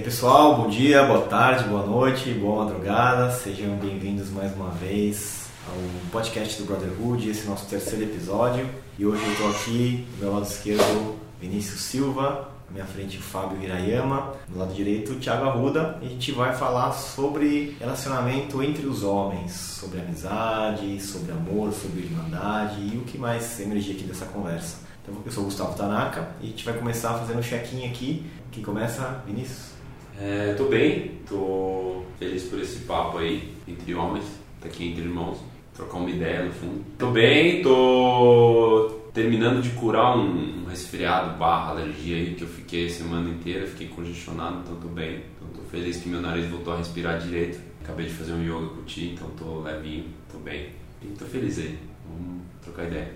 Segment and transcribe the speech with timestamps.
[0.00, 5.50] aí pessoal, bom dia, boa tarde, boa noite, boa madrugada, sejam bem-vindos mais uma vez
[5.68, 8.66] ao podcast do Brotherhood, esse é nosso terceiro episódio
[8.98, 13.20] e hoje eu estou aqui do meu lado esquerdo Vinícius Silva, na minha frente o
[13.20, 18.86] Fábio Hirayama, do lado direito Thiago Arruda e a gente vai falar sobre relacionamento entre
[18.86, 24.24] os homens, sobre amizade, sobre amor, sobre irmandade e o que mais emergir aqui dessa
[24.24, 24.78] conversa.
[25.02, 28.24] Então eu sou o Gustavo Tanaka e a gente vai começar fazendo um check-in aqui.
[28.50, 29.22] Quem começa?
[29.26, 29.79] Vinícius?
[30.22, 34.26] É, tô bem, tô feliz por esse papo aí entre homens,
[34.60, 35.38] tá aqui entre irmãos,
[35.74, 36.84] trocar uma ideia no fundo.
[36.98, 42.84] Tô bem, tô terminando de curar um, um resfriado barra alergia aí que eu fiquei
[42.84, 45.22] a semana inteira, fiquei congestionado, então tô bem.
[45.36, 47.58] Então tô feliz que meu nariz voltou a respirar direito.
[47.82, 50.68] Acabei de fazer um yoga com Ti, então tô levinho, tô bem.
[51.02, 53.14] E tô feliz aí, vamos trocar ideia.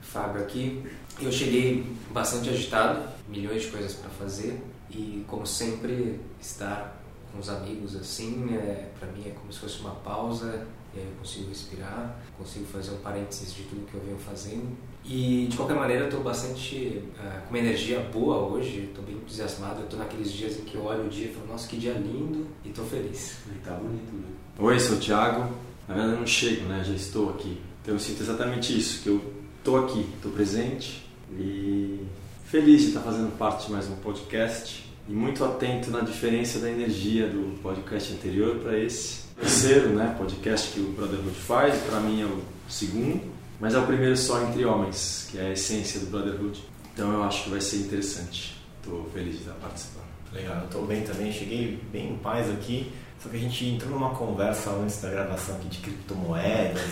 [0.00, 0.82] Fábio aqui.
[1.20, 4.58] Eu cheguei bastante agitado, milhões de coisas para fazer
[4.90, 7.02] e como sempre estar
[7.32, 11.04] com os amigos assim, é, para mim é como se fosse uma pausa e aí
[11.04, 15.56] eu consigo respirar, consigo fazer um parênteses de tudo que eu venho fazendo e de
[15.56, 19.84] qualquer maneira eu estou bastante uh, com uma energia boa hoje, estou bem entusiasmado, eu
[19.84, 22.46] estou naqueles dias em que eu olho o dia e falo, nossa que dia lindo
[22.64, 23.36] e estou feliz.
[23.54, 24.28] E tá bonito, né?
[24.58, 25.52] Oi, sou o Thiago.
[25.86, 26.82] Na verdade eu não chego, né?
[26.84, 27.60] Já estou aqui.
[27.82, 29.20] Então eu sinto exatamente isso, que eu
[29.58, 32.04] estou aqui, estou presente e
[32.44, 36.70] feliz de estar fazendo parte de mais um podcast e muito atento na diferença da
[36.70, 41.76] energia do podcast anterior para esse terceiro né, podcast que o Brotherhood faz.
[41.82, 43.22] Para mim é o segundo,
[43.60, 46.62] mas é o primeiro só entre homens, que é a essência do Brotherhood.
[46.92, 48.56] Então eu acho que vai ser interessante.
[48.82, 50.06] Estou feliz de estar participando.
[50.32, 52.92] Legal, eu estou bem também, cheguei bem em paz aqui.
[53.22, 56.82] Só que a gente entrou numa conversa antes da gravação aqui de criptomoedas,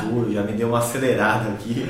[0.00, 1.88] futuro, já me deu uma acelerada aqui.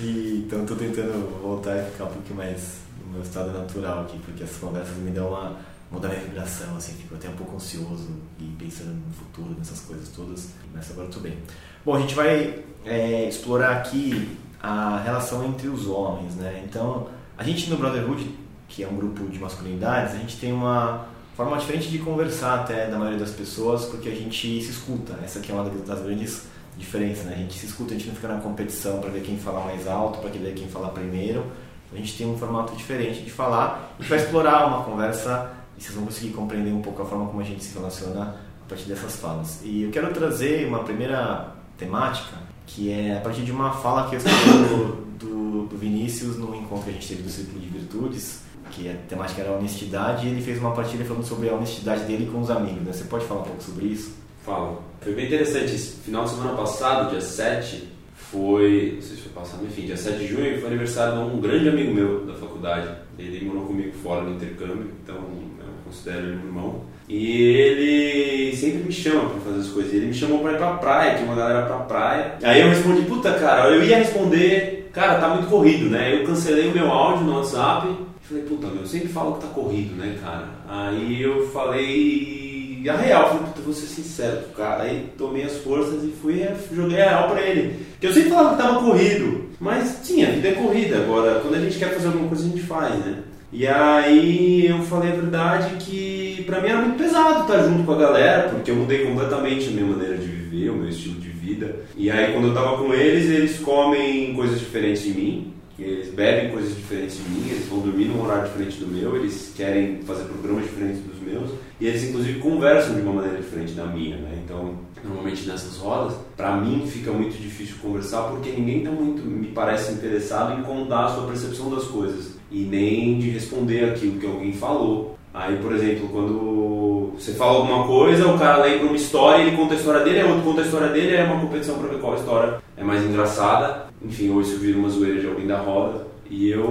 [0.00, 2.81] Então estou tentando voltar e ficar um pouquinho mais
[3.12, 5.56] meu estado natural aqui, porque as conversas me dão uma
[5.92, 8.08] mudar minha vibração, assim, fico até um pouco ansioso
[8.40, 11.36] e pensando no futuro, nessas coisas todas, mas agora estou bem.
[11.84, 16.62] Bom, a gente vai é, explorar aqui a relação entre os homens, né?
[16.66, 18.26] Então, a gente no Brotherhood,
[18.68, 21.06] que é um grupo de masculinidades, a gente tem uma
[21.36, 25.18] forma diferente de conversar até da maioria das pessoas, porque a gente se escuta.
[25.22, 26.44] Essa aqui é uma das grandes
[26.76, 27.34] diferenças, né?
[27.34, 29.86] A gente se escuta, a gente não fica na competição para ver quem fala mais
[29.86, 31.44] alto, para ver quem fala primeiro.
[31.92, 35.94] A gente tem um formato diferente de falar e vai explorar uma conversa e vocês
[35.94, 39.16] vão conseguir compreender um pouco a forma como a gente se relaciona a partir dessas
[39.16, 39.60] falas.
[39.62, 42.36] E eu quero trazer uma primeira temática
[42.66, 46.54] que é a partir de uma fala que eu escutei do, do, do Vinícius no
[46.54, 50.30] encontro que a gente teve do Círculo de Virtudes, que a temática era honestidade, e
[50.30, 52.82] ele fez uma partilha falando sobre a honestidade dele com os amigos.
[52.82, 52.92] Né?
[52.92, 54.14] Você pode falar um pouco sobre isso?
[54.44, 54.82] Falo.
[55.00, 55.76] Foi bem interessante.
[55.76, 57.91] Final de semana passado, dia 7,
[58.32, 58.92] foi.
[58.94, 61.68] Não sei se foi passado, enfim, dia 7 de junho, foi aniversário de um grande
[61.68, 62.88] amigo meu da faculdade.
[63.18, 66.80] Ele morou comigo fora no intercâmbio, então eu considero ele um irmão.
[67.08, 69.92] E ele sempre me chama pra fazer as coisas.
[69.92, 72.38] Ele me chamou pra ir pra praia, tinha uma galera pra praia.
[72.42, 76.14] Aí eu respondi, puta cara, eu ia responder, cara, tá muito corrido, né?
[76.14, 77.88] Eu cancelei o meu áudio no WhatsApp.
[78.22, 80.48] Falei, puta, meu, eu sempre falo que tá corrido, né, cara?
[80.66, 82.41] Aí eu falei
[82.88, 84.84] a real, falei, puta, vou ser sincero com o cara.
[84.84, 87.86] Aí tomei as forças e fui, joguei a real pra ele.
[87.92, 90.96] Porque eu sempre falava que tava corrido, mas tinha, vida é corrida.
[90.98, 93.22] Agora, quando a gente quer fazer alguma coisa, a gente faz, né?
[93.52, 97.92] E aí eu falei a verdade que pra mim era muito pesado estar junto com
[97.92, 101.28] a galera, porque eu mudei completamente a minha maneira de viver, o meu estilo de
[101.28, 101.76] vida.
[101.94, 106.50] E aí quando eu tava com eles, eles comem coisas diferentes de mim, eles bebem
[106.50, 110.24] coisas diferentes de mim, eles vão dormir num horário diferente do meu, eles querem fazer
[110.24, 111.50] programas diferentes dos meus,
[111.82, 114.40] e eles inclusive conversam de uma maneira diferente da minha, né?
[114.44, 119.48] Então, normalmente nessas rodas, para mim fica muito difícil conversar porque ninguém tá muito, me
[119.48, 124.26] parece interessado em contar a sua percepção das coisas e nem de responder aquilo que
[124.26, 125.18] alguém falou.
[125.34, 129.74] Aí, por exemplo, quando você fala alguma coisa, o cara lembra uma história, ele conta
[129.74, 132.14] a história dele, a outro conta a história dele, é uma competição para ver qual
[132.14, 133.86] história é mais engraçada.
[134.00, 136.06] Enfim, ou isso vira uma zoeira de alguém da roda.
[136.30, 136.62] E eu,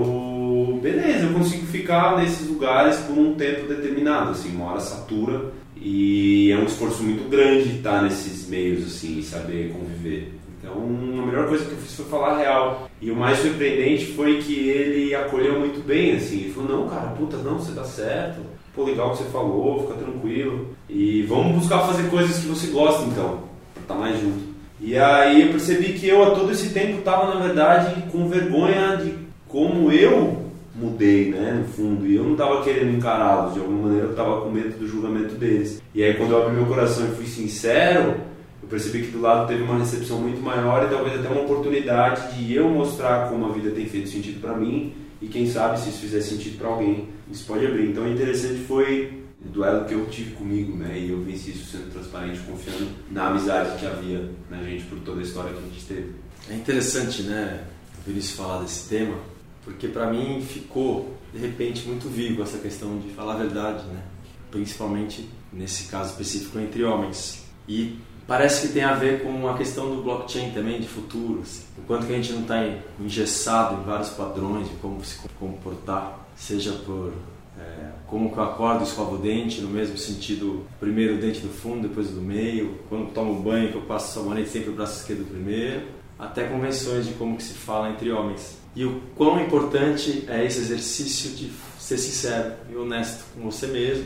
[0.82, 5.52] beleza, eu consigo ficar nesses lugares por um tempo determinado, assim, uma hora satura.
[5.76, 10.34] E é um esforço muito grande estar nesses meios, assim, e saber conviver.
[10.60, 12.90] Então, a melhor coisa que eu fiz foi falar real.
[13.02, 16.42] E o mais surpreendente foi que ele acolheu muito bem, assim.
[16.42, 18.42] Ele falou: Não, cara, puta, não, você tá certo.
[18.76, 20.68] Pô, legal o que você falou, fica tranquilo.
[20.88, 23.44] E vamos buscar fazer coisas que você gosta, então,
[23.74, 24.52] pra estar mais junto.
[24.80, 28.98] E aí eu percebi que eu, a todo esse tempo, estava, na verdade, com vergonha
[28.98, 29.14] de
[29.48, 30.41] como eu
[30.82, 32.06] mudei, né, no fundo.
[32.06, 35.36] E eu não estava querendo encará-los, de alguma maneira eu estava com medo do julgamento
[35.36, 35.82] deles.
[35.94, 38.32] E aí, quando eu abri meu coração e fui sincero
[38.72, 42.56] percebi que do lado teve uma recepção muito maior e talvez até uma oportunidade de
[42.56, 46.00] eu mostrar como a vida tem feito sentido para mim e quem sabe se isso
[46.00, 47.90] fizer sentido para alguém, isso pode abrir.
[47.90, 50.98] Então, o interessante foi duelo que eu tive comigo, né?
[50.98, 55.20] E eu venci isso sendo transparente, confiando na amizade que havia na gente por toda
[55.20, 56.12] a história que a gente teve.
[56.50, 57.66] É interessante, né,
[58.00, 59.16] o Vinícius falar desse tema,
[59.64, 64.02] porque para mim ficou de repente muito vivo essa questão de falar a verdade, né?
[64.50, 67.46] Principalmente nesse caso específico entre homens.
[67.68, 71.64] E parece que tem a ver com a questão do blockchain também de futuro, assim.
[71.78, 72.58] o quanto que a gente não está
[73.00, 77.14] engessado em vários padrões de como se comportar, seja por
[77.58, 81.50] é, como que eu acordo escovo o dente, no mesmo sentido, primeiro o dente do
[81.50, 85.30] fundo, depois do meio, quando tomo banho que eu passo sabonete sempre o braço esquerdo
[85.30, 85.88] primeiro,
[86.18, 88.61] até convenções de como que se fala entre homens.
[88.76, 94.06] E o quão importante é esse exercício de ser sincero e honesto com você mesmo,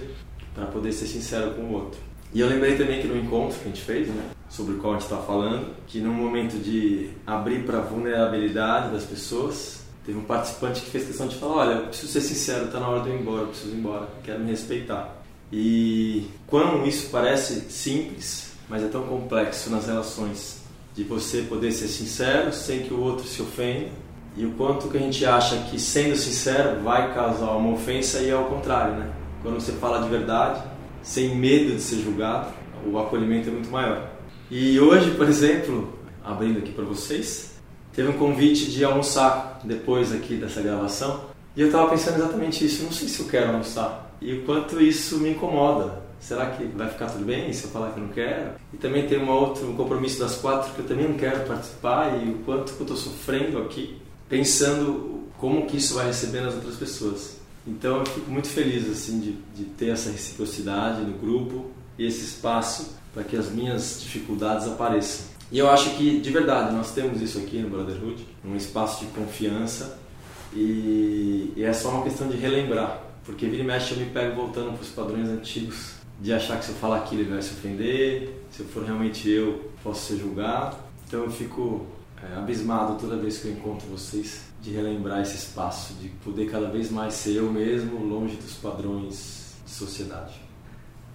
[0.55, 1.99] para poder ser sincero com o outro.
[2.33, 4.93] E eu lembrei também que no encontro que a gente fez, né, sobre o qual
[4.93, 10.17] a gente está falando, que num momento de abrir para a vulnerabilidade das pessoas, teve
[10.17, 13.03] um participante que fez questão de falar: Olha, eu preciso ser sincero, está na hora
[13.03, 15.23] de eu ir embora, eu preciso ir embora, quero me respeitar.
[15.51, 20.61] E quão isso parece simples, mas é tão complexo nas relações
[20.95, 24.04] de você poder ser sincero sem que o outro se ofenda
[24.37, 28.29] e o quanto que a gente acha que sendo sincero vai causar uma ofensa e
[28.29, 29.09] é ao contrário, né?
[29.41, 30.61] Quando você fala de verdade,
[31.01, 32.47] sem medo de ser julgado,
[32.85, 34.09] o acolhimento é muito maior.
[34.51, 35.93] E hoje, por exemplo,
[36.23, 37.55] abrindo aqui para vocês,
[37.93, 42.83] teve um convite de almoçar depois aqui dessa gravação e eu estava pensando exatamente isso.
[42.83, 46.03] Não sei se eu quero almoçar e o quanto isso me incomoda.
[46.19, 48.53] Será que vai ficar tudo bem se eu falar que não quero?
[48.73, 52.39] E também tem um compromisso das quatro que eu também não quero participar e o
[52.39, 53.97] quanto que eu estou sofrendo aqui,
[54.27, 57.37] pensando como que isso vai receber nas outras pessoas.
[57.67, 62.23] Então eu fico muito feliz assim de, de ter essa reciprocidade no grupo e esse
[62.23, 65.25] espaço para que as minhas dificuldades apareçam.
[65.51, 69.11] E eu acho que, de verdade, nós temos isso aqui no Brotherhood, um espaço de
[69.11, 69.97] confiança
[70.53, 74.35] e, e é só uma questão de relembrar, porque vira e mexe eu me pego
[74.35, 77.53] voltando para os padrões antigos de achar que se eu falar aquilo ele vai se
[77.53, 80.77] ofender, se eu for realmente eu, posso ser julgado.
[81.07, 81.85] Então eu fico
[82.31, 86.69] é, abismado toda vez que eu encontro vocês de relembrar esse espaço, de poder cada
[86.69, 90.41] vez mais ser eu mesmo, longe dos padrões de sociedade.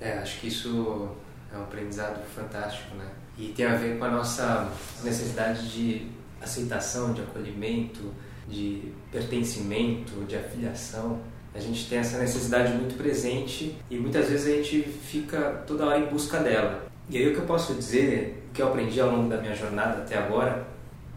[0.00, 1.10] É, acho que isso
[1.52, 3.06] é um aprendizado fantástico, né?
[3.36, 4.70] E tem a ver com a nossa
[5.02, 6.06] necessidade de
[6.40, 8.12] aceitação, de acolhimento,
[8.48, 11.20] de pertencimento, de afiliação.
[11.54, 15.98] A gente tem essa necessidade muito presente e muitas vezes a gente fica toda hora
[15.98, 16.86] em busca dela.
[17.08, 19.54] E aí o que eu posso dizer, o que eu aprendi ao longo da minha
[19.54, 20.66] jornada até agora,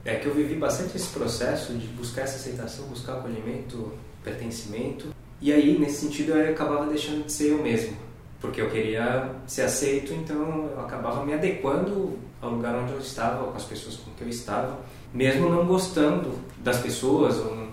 [0.06, 5.08] é que eu vivi bastante esse processo de buscar essa aceitação, buscar acolhimento, pertencimento.
[5.42, 7.96] E aí, nesse sentido, eu acabava deixando de ser eu mesmo
[8.44, 13.50] porque eu queria ser aceito, então eu acabava me adequando ao lugar onde eu estava,
[13.50, 14.80] com as pessoas com que eu estava,
[15.14, 17.68] mesmo não gostando das pessoas, ou não,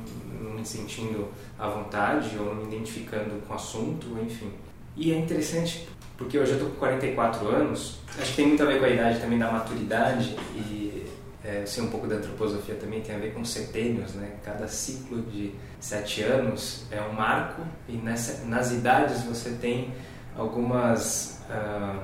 [0.54, 1.26] me sentindo
[1.58, 4.52] à vontade, ou não me identificando com o assunto, enfim.
[4.96, 8.66] E é interessante porque hoje eu estou com 44 anos, acho que tem muito a
[8.66, 10.99] ver com a idade também da maturidade e
[11.42, 14.32] é, sei um pouco da antroposofia também tem a ver com setênios, né?
[14.44, 19.92] Cada ciclo de sete anos é um marco e nessa, nas idades você tem
[20.36, 21.98] algumas uh,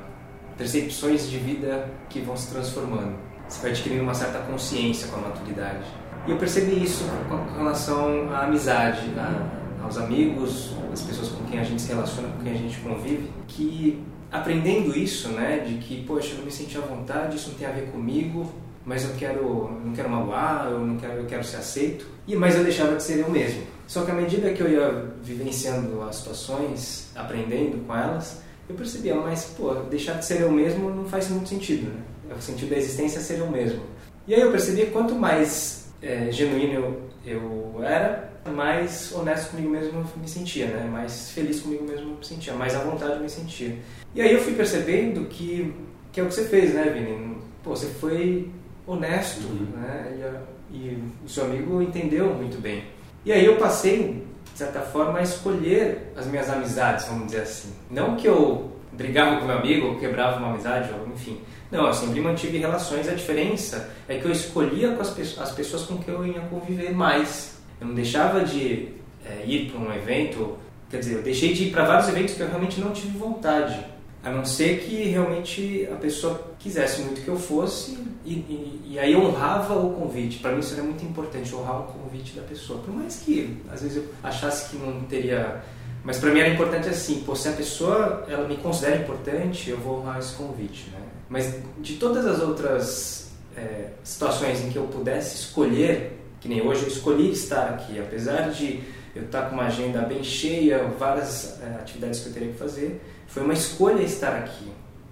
[0.56, 3.16] percepções de vida que vão se transformando.
[3.46, 5.84] Você vai adquirindo uma certa consciência com a maturidade.
[6.26, 11.60] E eu percebi isso com relação à amizade, a, aos amigos, as pessoas com quem
[11.60, 16.02] a gente se relaciona, com quem a gente convive, que aprendendo isso, né, de que,
[16.04, 18.52] poxa, eu não me senti à vontade, isso não tem a ver comigo,
[18.86, 22.06] mas eu quero, não quero magoar, eu não quero, eu quero ser aceito.
[22.24, 23.62] E mas eu deixava de ser eu mesmo.
[23.84, 29.16] Só que à medida que eu ia vivenciando as situações, aprendendo com elas, eu percebia,
[29.16, 32.00] mas pô, deixar de ser eu mesmo não faz muito sentido, né?
[32.38, 33.82] O sentido da existência é ser eu mesmo.
[34.26, 39.98] E aí eu percebi quanto mais é, genuíno eu, eu era, mais honesto comigo mesmo
[39.98, 40.88] eu me sentia, né?
[40.88, 43.76] Mais feliz comigo mesmo eu me sentia, mais à vontade eu me sentia.
[44.14, 45.74] E aí eu fui percebendo que,
[46.12, 47.36] que é o que você fez, né, Vini?
[47.64, 48.48] Pô, você foi
[48.86, 49.66] honesto, uhum.
[49.76, 50.40] né?
[50.70, 52.84] E, e o seu amigo entendeu muito bem.
[53.24, 57.72] E aí eu passei, de certa forma, a escolher as minhas amizades, vamos dizer assim.
[57.90, 61.40] Não que eu brigava com meu amigo ou quebrava uma amizade, ou enfim.
[61.70, 63.08] Não, eu sempre mantive relações.
[63.08, 66.40] A diferença é que eu escolhia com as, pessoas, as pessoas com que eu ia
[66.42, 67.58] conviver mais.
[67.80, 70.56] Eu não deixava de é, ir para um evento,
[70.88, 73.84] quer dizer, eu deixei de ir para vários eventos que eu realmente não tive vontade.
[74.26, 78.98] A não ser que realmente a pessoa quisesse muito que eu fosse e, e, e
[78.98, 80.40] aí honrava o convite.
[80.40, 82.80] Para mim isso era muito importante, honrar o convite da pessoa.
[82.80, 85.62] Por mais que às vezes eu achasse que não teria...
[86.02, 89.78] Mas para mim era importante assim, pô, se a pessoa ela me considera importante, eu
[89.78, 90.90] vou honrar esse convite.
[90.90, 90.98] Né?
[91.28, 96.82] Mas de todas as outras é, situações em que eu pudesse escolher, que nem hoje
[96.82, 98.82] eu escolhi estar aqui, apesar de
[99.14, 103.00] eu estar com uma agenda bem cheia, várias é, atividades que eu teria que fazer,
[103.36, 104.64] foi uma escolha estar aqui.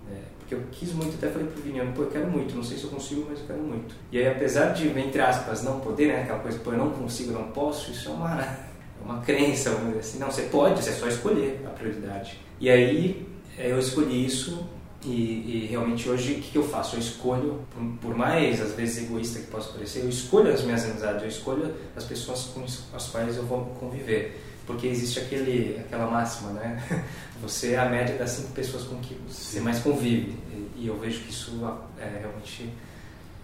[0.08, 0.16] Né?
[0.38, 2.84] Porque eu quis muito, até falei pro Viniano, pô, eu quero muito, não sei se
[2.84, 3.94] eu consigo, mas eu quero muito.
[4.10, 7.32] E aí, apesar de, entre aspas, não poder, né, aquela coisa, pô, eu não consigo,
[7.32, 10.18] não posso, isso é uma, é uma crença, vamos dizer assim.
[10.18, 12.40] Não, você pode, você é só escolher a prioridade.
[12.58, 13.28] E aí,
[13.58, 14.70] é, eu escolhi isso
[15.04, 16.96] e, e, realmente hoje o que eu faço?
[16.96, 20.82] Eu escolho, por, por, mais às vezes egoísta que possa parecer, eu escolho as minhas
[20.86, 24.40] amizades, eu escolho as pessoas com as quais eu vou conviver.
[24.66, 26.82] Porque existe aquele, aquela máxima, né?
[27.42, 30.38] Você é a média das cinco pessoas com que você mais convive.
[30.76, 31.60] E, eu vejo que isso
[31.98, 32.72] é realmente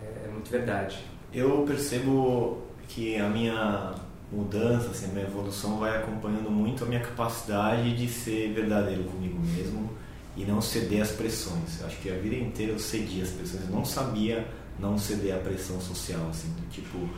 [0.02, 1.04] é, é muito verdade.
[1.34, 3.94] Eu percebo que a minha
[4.32, 9.38] mudança, assim, a minha evolução vai acompanhando muito a minha capacidade de ser verdadeiro comigo
[9.38, 9.90] mesmo
[10.36, 11.80] e não ceder às pressões.
[11.80, 13.64] Eu acho que a vida inteira eu cedi às pressões.
[13.64, 14.46] Eu não sabia
[14.78, 17.08] não ceder à pressão social, assim, do tipo,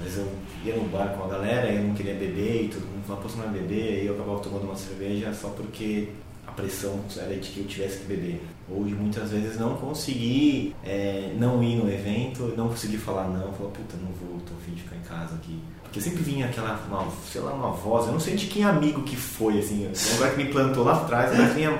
[0.00, 0.28] mas eu
[0.64, 3.22] ia no bar com a galera e eu não queria beber e todo mundo falava,
[3.22, 6.08] posso não beber, e eu acabava tomando uma cerveja só porque
[6.46, 8.40] a pressão era de que eu tivesse que beber.
[8.68, 13.52] Ou de muitas vezes não conseguir é, não ir no evento, não conseguir falar não,
[13.52, 15.58] falar, puta, não vou, tô afim de ficar em casa aqui.
[15.90, 19.02] Porque sempre vinha aquela, uma, sei lá, uma voz, eu não sei de quem amigo
[19.02, 21.76] que foi, assim, lugar que me plantou lá atrás, mas vinha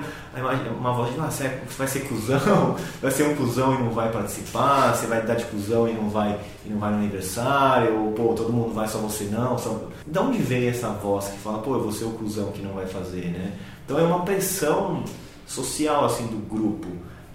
[0.77, 4.11] uma voz de, ah, você vai ser cuzão, vai ser um cuzão e não vai
[4.11, 8.11] participar, você vai dar de cuzão e não vai, e não vai no aniversário, ou
[8.11, 9.57] pô, todo mundo vai, só você não.
[9.57, 9.79] Só...
[10.05, 12.73] De onde veio essa voz que fala, pô, eu vou ser o cuzão que não
[12.73, 13.53] vai fazer, né?
[13.85, 15.05] Então é uma pressão
[15.47, 16.89] social, assim, do grupo.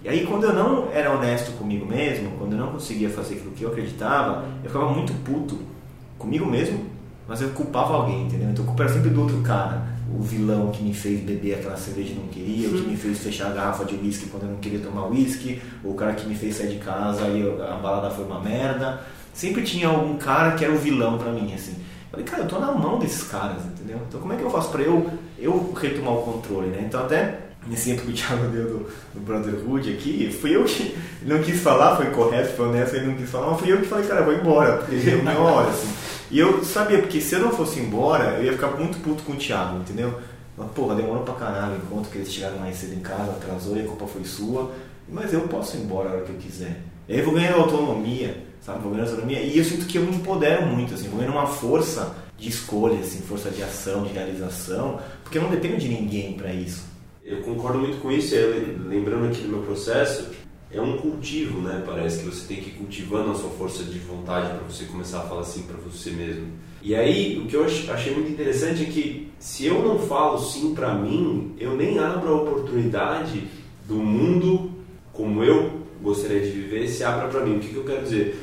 [0.05, 3.53] E aí, quando eu não era honesto comigo mesmo, quando eu não conseguia fazer aquilo
[3.53, 5.75] que eu acreditava, eu ficava muito puto
[6.27, 6.85] comigo mesmo,
[7.29, 8.51] mas eu culpava alguém, entendeu?
[8.51, 9.95] Então a culpa era sempre do outro cara.
[10.13, 13.19] O vilão que me fez beber aquela cerveja e não queria, o que me fez
[13.19, 16.35] fechar a garrafa de uísque quando eu não queria tomar uísque, o cara que me
[16.35, 19.01] fez sair de casa e a balada foi uma merda.
[19.33, 21.73] Sempre tinha algum cara que era o vilão pra mim, assim.
[21.73, 23.99] Eu falei, cara, eu tô na mão desses caras, entendeu?
[24.09, 26.85] Então como é que eu faço pra eu, eu retomar o controle, né?
[26.87, 30.97] Então até nesse exemplo que o Thiago deu do, do Brotherhood aqui, fui eu que
[31.23, 33.87] não quis falar, foi correto, foi honesto, ele não quis falar, mas fui eu que
[33.87, 36.06] falei, cara, vou embora, porque deu minha hora, assim.
[36.31, 39.33] E eu sabia, porque se eu não fosse embora, eu ia ficar muito puto com
[39.33, 40.19] o Thiago, entendeu?
[40.57, 43.77] Mas, porra, demorou pra caralho o encontro, que eles chegaram mais cedo em casa, atrasou
[43.77, 44.73] e a culpa foi sua.
[45.09, 46.81] Mas eu posso ir embora a hora que eu quiser.
[47.09, 48.83] Aí eu vou ganhando autonomia, sabe?
[48.83, 49.41] Vou ganhando autonomia.
[49.41, 52.99] E eu sinto que eu me empodero muito, assim, vou ganhando uma força de escolha,
[52.99, 56.85] assim, força de ação, de realização, porque eu não dependo de ninguém para isso.
[57.25, 58.35] Eu concordo muito com isso,
[58.89, 60.29] lembrando aqui do meu processo,
[60.71, 61.83] é um cultivo, né?
[61.87, 65.21] Parece que você tem que ir cultivando a sua força de vontade para você começar
[65.21, 66.49] a falar assim para você mesmo.
[66.83, 70.75] E aí, o que eu achei muito interessante é que se eu não falo sim
[70.75, 73.45] para mim, eu nem abro a oportunidade
[73.87, 74.73] do mundo
[75.13, 77.57] como eu gostaria de viver se abra para mim.
[77.57, 78.41] O que, que eu quero dizer?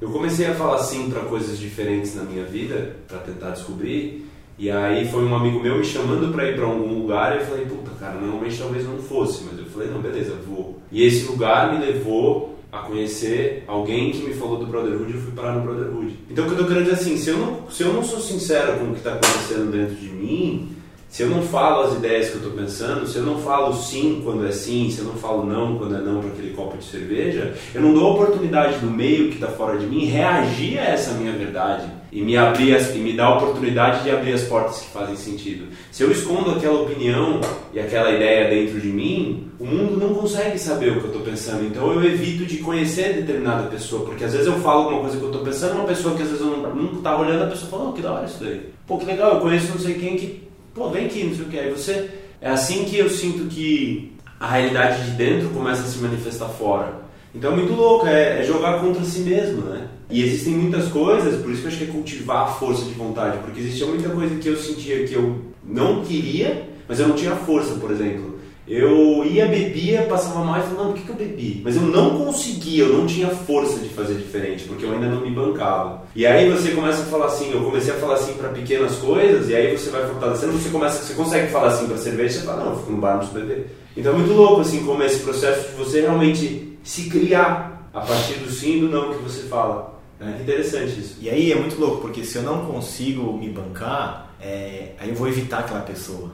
[0.00, 4.26] Eu comecei a falar sim para coisas diferentes na minha vida, para tentar descobrir,
[4.58, 7.46] e aí foi um amigo meu me chamando para ir para algum lugar e eu
[7.46, 10.78] falei, puta cara, normalmente talvez não fosse, mas eu falei, não, beleza, vou.
[10.90, 15.20] E esse lugar me levou a conhecer alguém que me falou do Brotherhood e eu
[15.20, 16.18] fui parar no Brotherhood.
[16.30, 18.20] Então o que eu tô querendo dizer assim, se eu não, se eu não sou
[18.20, 20.74] sincero com o que está acontecendo dentro de mim,
[21.08, 24.20] se eu não falo as ideias que eu estou pensando, se eu não falo sim
[24.24, 26.84] quando é sim, se eu não falo não quando é não para aquele copo de
[26.84, 30.86] cerveja, eu não dou a oportunidade do meio que está fora de mim reagir a
[30.86, 34.44] essa minha verdade e me abrir as, e me dar a oportunidade de abrir as
[34.44, 35.66] portas que fazem sentido.
[35.90, 37.40] Se eu escondo aquela opinião
[37.72, 41.22] e aquela ideia dentro de mim, o mundo não consegue saber o que eu estou
[41.22, 41.66] pensando.
[41.66, 45.22] Então eu evito de conhecer determinada pessoa, porque às vezes eu falo alguma coisa que
[45.24, 47.88] eu estou pensando, uma pessoa que às vezes eu nunca estava olhando, a pessoa fala,
[47.90, 48.60] oh, que da hora isso daí.
[48.86, 50.44] Pô, que legal, eu conheço não sei quem que
[50.74, 51.58] pô, vem aqui, não sei o que.
[51.58, 52.10] Aí você.
[52.40, 56.92] É assim que eu sinto que a realidade de dentro começa a se manifestar fora.
[57.34, 59.88] Então é muito louco, é, é, jogar contra si mesmo, né?
[60.10, 62.92] E existem muitas coisas, por isso que eu acho que é cultivar a força de
[62.92, 67.16] vontade, porque existia muita coisa que eu sentia que eu não queria, mas eu não
[67.16, 68.34] tinha força, por exemplo.
[68.66, 71.60] Eu ia, bebia, passava mal e falava, não, por que, que eu bebi?
[71.62, 75.20] Mas eu não conseguia, eu não tinha força de fazer diferente, porque eu ainda não
[75.20, 76.02] me bancava.
[76.16, 79.50] E aí você começa a falar assim, eu comecei a falar assim para pequenas coisas,
[79.50, 82.64] e aí você vai fortalecendo, você começa, você consegue falar assim para cerveja, você fala,
[82.64, 83.66] não, eu fico no bar, não beber.
[83.94, 88.00] Então é muito louco, assim, como é esse processo de você realmente se criar a
[88.00, 89.93] partir do sim e do não que você fala.
[90.26, 91.16] É interessante isso.
[91.20, 95.14] E aí é muito louco, porque se eu não consigo me bancar, é, aí eu
[95.14, 96.30] vou evitar aquela pessoa.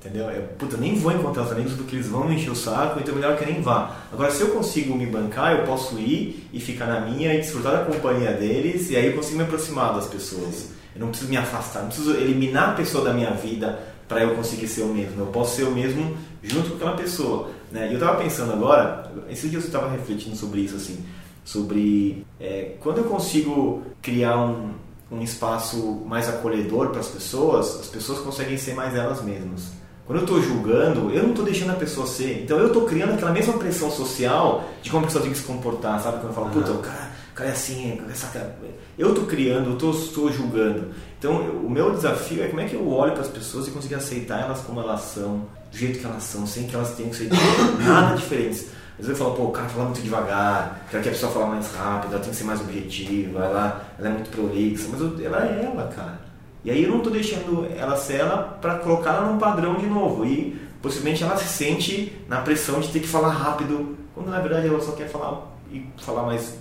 [0.00, 0.30] Entendeu?
[0.30, 3.12] Eu, puta, nem vou encontrar os amigos porque eles vão me encher o saco, então
[3.12, 3.96] é melhor que eu nem vá.
[4.12, 7.72] Agora, se eu consigo me bancar, eu posso ir e ficar na minha e desfrutar
[7.72, 10.70] da companhia deles, e aí eu consigo me aproximar das pessoas.
[10.94, 14.36] Eu não preciso me afastar, não preciso eliminar a pessoa da minha vida para eu
[14.36, 15.20] conseguir ser o mesmo.
[15.20, 17.50] Eu posso ser o mesmo junto com aquela pessoa.
[17.70, 17.88] Né?
[17.88, 21.04] E eu estava pensando agora, esses dias eu estava refletindo sobre isso, assim,
[21.52, 24.72] sobre é, quando eu consigo criar um,
[25.10, 29.62] um espaço mais acolhedor para as pessoas, as pessoas conseguem ser mais elas mesmas
[30.06, 32.42] Quando eu estou julgando, eu não estou deixando a pessoa ser.
[32.42, 35.44] Então eu estou criando aquela mesma pressão social de como a pessoa tem que se
[35.44, 36.18] comportar, sabe?
[36.18, 36.52] Quando eu falo, Uhum.
[36.52, 38.54] puta, o cara, o cara é assim, essa cara...
[38.98, 40.88] eu estou criando, eu estou julgando.
[41.18, 43.70] Então eu- o meu desafio é como é que eu olho para as pessoas e
[43.70, 47.10] conseguir aceitar elas como elas são, do jeito que elas são, sem que elas tenham
[47.10, 47.28] que ser
[47.80, 48.66] nada diferentes.
[48.98, 51.46] Às vezes eu falo, pô, o cara fala muito devagar, quero que a pessoa fale
[51.50, 55.24] mais rápido, ela tem que ser mais objetiva, ela, ela é muito prolixa, mas eu-
[55.24, 56.18] ela é ela, cara.
[56.64, 59.86] E aí eu não tô deixando ela ser ela pra colocar ela num padrão de
[59.86, 60.24] novo.
[60.26, 64.66] E possivelmente ela se sente na pressão de ter que falar rápido, quando na verdade
[64.66, 66.58] ela só quer falar e falar mais,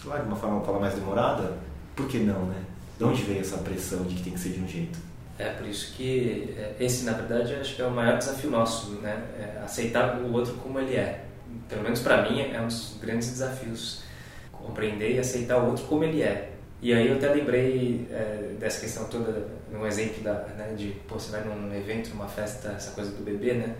[0.00, 1.54] sei lá, de uma forma falar mais demorada.
[1.96, 2.56] Por que não, né?
[2.96, 4.98] De onde veio essa pressão de que tem que ser de um jeito?
[5.38, 8.90] É por isso que é, esse, na verdade, acho que é o maior desafio nosso,
[9.02, 9.20] né?
[9.38, 11.24] É aceitar o outro como ele é.
[11.68, 14.02] Pelo menos para mim é um dos grandes desafios
[14.52, 16.50] compreender e aceitar o outro como ele é.
[16.82, 21.18] E aí eu até lembrei é, dessa questão toda, um exemplo da, né, de pô,
[21.18, 23.76] você vai num evento, numa festa, essa coisa do bebê, né?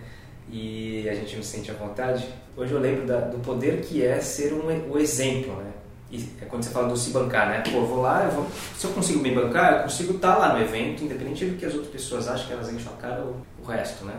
[0.52, 2.28] E a gente não se sente à vontade.
[2.56, 5.70] Hoje eu lembro da, do poder que é ser um, o exemplo, né?
[6.10, 7.62] E é quando você fala do se bancar, né?
[7.70, 8.46] Pô, eu vou lá, eu vou,
[8.76, 11.72] se eu consigo me bancar, eu consigo estar lá no evento, independente do que as
[11.72, 12.90] outras pessoas acham que elas enchem
[13.24, 14.14] ou o resto, né?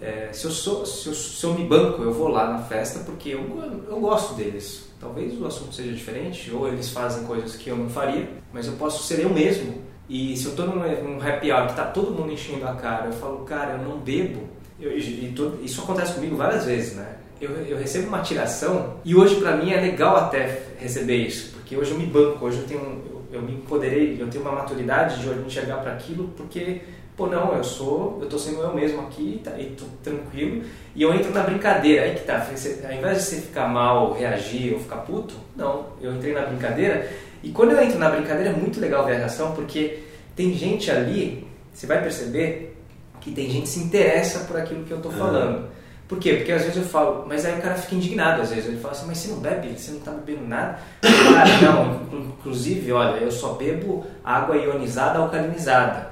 [0.00, 3.00] É, se, eu sou, se, eu, se eu me banco, eu vou lá na festa
[3.00, 4.90] porque eu, eu gosto deles.
[5.00, 8.74] Talvez o assunto seja diferente, ou eles fazem coisas que eu não faria, mas eu
[8.74, 9.82] posso ser eu mesmo.
[10.08, 13.06] E se eu estou num, num happy hour que está todo mundo enchendo a cara,
[13.06, 14.48] eu falo, cara, eu não bebo.
[14.80, 17.16] Eu, e isso acontece comigo várias vezes, né?
[17.40, 21.76] Eu, eu recebo uma tiração e hoje pra mim é legal até receber isso, porque
[21.76, 25.28] hoje eu me banco, hoje eu tenho, eu, me empoderei, eu tenho uma maturidade de
[25.44, 26.82] enxergar para aquilo, porque
[27.16, 30.62] pô, não, eu sou, eu tô sendo eu mesmo aqui tá, e tô tranquilo.
[30.94, 34.12] E eu entro na brincadeira, aí que tá, você, ao invés de você ficar mal,
[34.12, 37.08] reagir ou ficar puto, não, eu entrei na brincadeira.
[37.42, 40.00] E quando eu entro na brincadeira é muito legal ver a reação, porque
[40.34, 42.76] tem gente ali, você vai perceber
[43.20, 45.70] que tem gente que se interessa por aquilo que eu tô falando.
[46.08, 46.34] Por quê?
[46.34, 48.92] Porque às vezes eu falo, mas aí o cara fica indignado, às vezes ele fala
[48.92, 50.78] assim, mas você não bebe, você não tá bebendo nada.
[51.00, 56.11] Cara, não, inclusive, olha, eu só bebo água ionizada alcalinizada.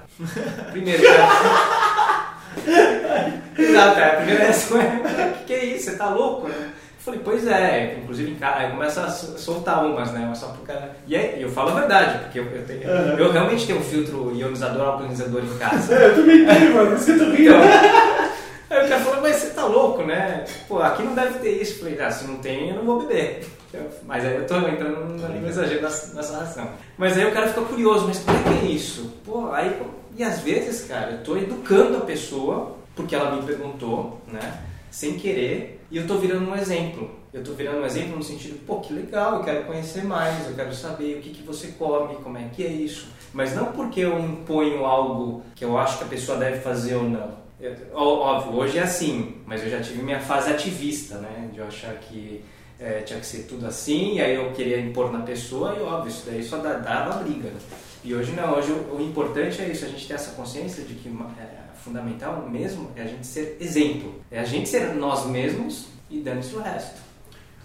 [0.73, 2.31] Primeiro, cara.
[3.59, 4.13] Exato, cara.
[4.13, 5.91] A primeira reação é: o que, é isso?
[5.91, 6.55] Você tá louco, né?
[6.65, 10.27] Eu falei, pois é, inclusive em casa, aí começa a so- soltar umas, né?
[10.29, 10.95] Mas só pro cara.
[11.07, 14.33] E aí, eu falo a verdade, porque eu, eu, tenho- eu realmente tenho um filtro
[14.37, 15.95] ionizador alcalinizador em casa.
[15.95, 17.55] É, eu também tenho, mano, isso que eu tô rindo.
[18.67, 20.45] Então, aí o cara falou, mas você tá louco, né?
[20.69, 21.73] Pô, aqui não deve ter isso.
[21.75, 23.47] Eu falei, ah, se não tem, eu não vou beber.
[23.73, 26.69] Eu- Mas aí eu tô entrando no no exagero nessa, nessa ração.
[26.99, 29.11] Mas aí o cara fica curioso, mas é que é isso?
[29.25, 29.71] Pô, aí,
[30.17, 34.61] e às vezes, cara, eu tô educando a pessoa, porque ela me perguntou, né?
[34.91, 37.11] Sem querer, e eu tô virando um exemplo.
[37.33, 40.55] Eu tô virando um exemplo no sentido, pô, que legal, eu quero conhecer mais, eu
[40.55, 43.07] quero saber o que, que você come, como é que é isso.
[43.33, 47.05] Mas não porque eu imponho algo que eu acho que a pessoa deve fazer ou
[47.05, 47.39] não.
[47.61, 51.49] Eu- óbvio, hoje é assim, mas eu já tive minha fase ativista, né?
[51.53, 52.43] De eu achar que
[52.81, 56.09] é, tinha que ser tudo assim, e aí eu queria impor na pessoa, e óbvio,
[56.09, 57.49] isso daí só dava briga.
[57.51, 57.61] Né?
[58.03, 60.95] E hoje não, hoje o, o importante é isso, a gente ter essa consciência de
[60.95, 64.23] que é, fundamental mesmo é a gente ser exemplo.
[64.31, 67.01] É a gente ser nós mesmos e dane-se o resto.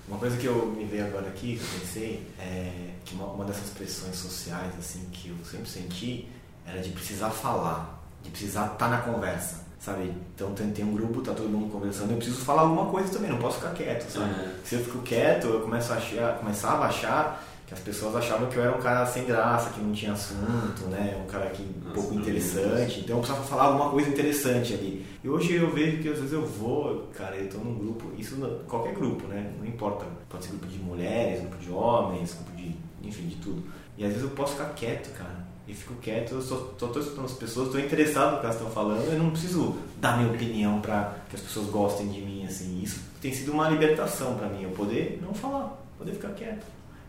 [0.07, 3.45] Uma coisa que eu me veio agora aqui, que eu pensei, é que uma, uma
[3.45, 6.27] dessas pressões sociais assim que eu sempre senti
[6.65, 10.11] era de precisar falar, de precisar estar na conversa, sabe?
[10.35, 13.31] Então tem, tem um grupo, tá todo mundo conversando, eu preciso falar alguma coisa também,
[13.31, 14.31] não posso ficar quieto, sabe?
[14.31, 14.51] Uhum.
[14.63, 18.47] Se eu fico quieto, eu começo a achar, começava a achar que as pessoas achavam
[18.47, 21.19] que eu era um cara sem graça, que não tinha assunto, né?
[21.23, 22.99] Um cara que um pouco não interessante.
[22.99, 25.05] Então eu precisava falar alguma coisa interessante ali.
[25.23, 28.35] E hoje eu vejo que às vezes eu vou, cara, eu tô num grupo, isso
[28.35, 29.51] no- qualquer grupo, né?
[29.59, 30.05] Não importa.
[30.29, 32.75] Pode ser grupo de mulheres, grupo de homens, grupo de.
[33.07, 33.63] enfim, de tudo.
[33.97, 35.45] E às vezes eu posso ficar quieto, cara.
[35.67, 38.55] E fico quieto, eu só, só tô escutando as pessoas, tô interessado no que elas
[38.57, 42.45] estão falando, eu não preciso dar minha opinião pra que as pessoas gostem de mim,
[42.45, 42.83] assim.
[42.83, 46.63] Isso tem sido uma libertação pra mim, eu poder não falar, poder ficar quieto.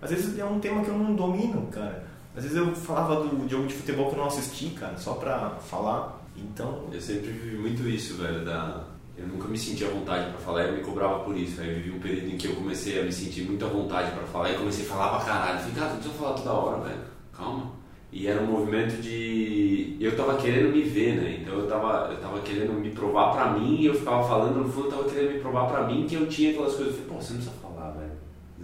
[0.07, 2.07] Às vezes é um tema que eu não domino, cara.
[2.37, 5.51] Às vezes eu falava do jogo de futebol que eu não assisti, cara, só pra
[5.69, 6.23] falar.
[6.37, 8.85] Então, Eu sempre vivi muito isso, velho, da...
[9.19, 11.61] Eu nunca me sentia à vontade pra falar e eu me cobrava por isso.
[11.61, 14.12] Aí eu vivi um período em que eu comecei a me sentir muito à vontade
[14.12, 15.59] pra falar e comecei a falar pra caralho.
[15.59, 17.01] Falei, cara, não precisa falar toda hora, velho.
[17.37, 17.73] Calma.
[18.12, 19.97] E era um movimento de...
[19.99, 21.38] Eu tava querendo me ver, né?
[21.40, 24.71] Então eu tava, eu tava querendo me provar pra mim e eu ficava falando, no
[24.71, 26.95] fundo eu tava querendo me provar pra mim que eu tinha aquelas coisas.
[26.95, 27.66] Eu falei, pô, você não precisa falar,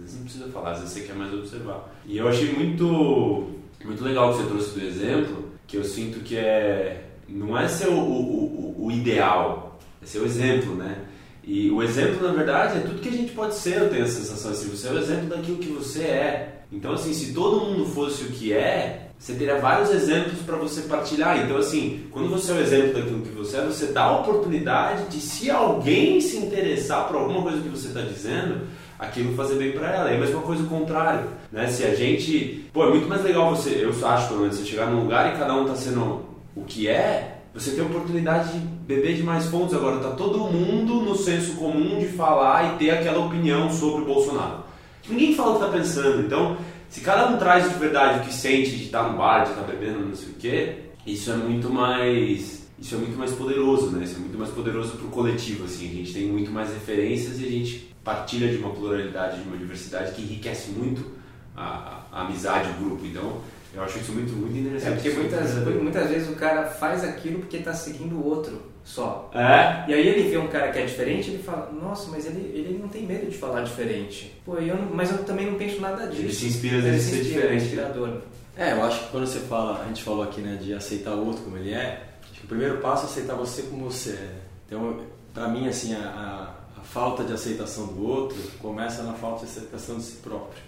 [0.03, 1.93] vezes não precisa falar, às vezes você quer mais observar.
[2.05, 3.49] E eu achei muito,
[3.83, 7.09] muito legal que você trouxe do exemplo, que eu sinto que é...
[7.27, 10.97] Não é ser o, o, o, o ideal, é ser o exemplo, né?
[11.43, 14.07] E o exemplo, na verdade, é tudo que a gente pode ser, eu tenho a
[14.07, 16.63] sensação assim, você é o exemplo daquilo que você é.
[16.71, 20.81] Então, assim, se todo mundo fosse o que é, você teria vários exemplos para você
[20.81, 21.45] partilhar.
[21.45, 25.05] Então, assim, quando você é o exemplo daquilo que você é, você dá a oportunidade
[25.09, 28.67] de, se alguém se interessar por alguma coisa que você está dizendo,
[29.03, 30.11] aquilo fazer bem para ela.
[30.11, 31.67] E a mesma coisa o contrário, né?
[31.67, 34.87] Se a gente, pô, é muito mais legal você, eu acho pelo menos, você chegar
[34.87, 36.21] num lugar e cada um tá sendo
[36.55, 39.75] o que é, você tem a oportunidade de beber de mais fontes.
[39.75, 44.05] Agora tá todo mundo no senso comum de falar e ter aquela opinião sobre o
[44.05, 44.63] Bolsonaro.
[45.07, 46.57] Ninguém fala o que tá pensando, então
[46.89, 49.63] se cada um traz de verdade o que sente de estar no bar, de estar
[49.63, 54.03] bebendo, não sei o quê, isso é muito mais isso é muito mais poderoso, né?
[54.03, 55.89] Isso é muito mais poderoso para o coletivo, assim.
[55.89, 59.57] A gente tem muito mais referências e a gente partilha de uma pluralidade, de uma
[59.57, 61.11] diversidade que enriquece muito
[61.55, 63.05] a, a amizade, o grupo.
[63.05, 63.41] Então,
[63.73, 64.91] eu acho isso muito, muito interessante.
[64.91, 69.31] É porque muitas, muitas vezes o cara faz aquilo porque está seguindo o outro só.
[69.33, 69.89] É?
[69.89, 72.77] E aí ele vê um cara que é diferente ele fala, nossa, mas ele, ele
[72.79, 74.39] não tem medo de falar diferente.
[74.45, 76.21] Pô, eu não, mas eu também não penso nada disso.
[76.21, 77.63] Ele se inspira dele ser inspira, diferente.
[77.65, 78.21] inspirador.
[78.55, 81.25] É, eu acho que quando você fala, a gente falou aqui, né, de aceitar o
[81.25, 84.35] outro como ele é, acho que o primeiro passo é aceitar você como você é.
[84.67, 84.99] Então,
[85.33, 89.51] pra mim, assim, a, a, a falta de aceitação do outro começa na falta de
[89.51, 90.61] aceitação de si próprio.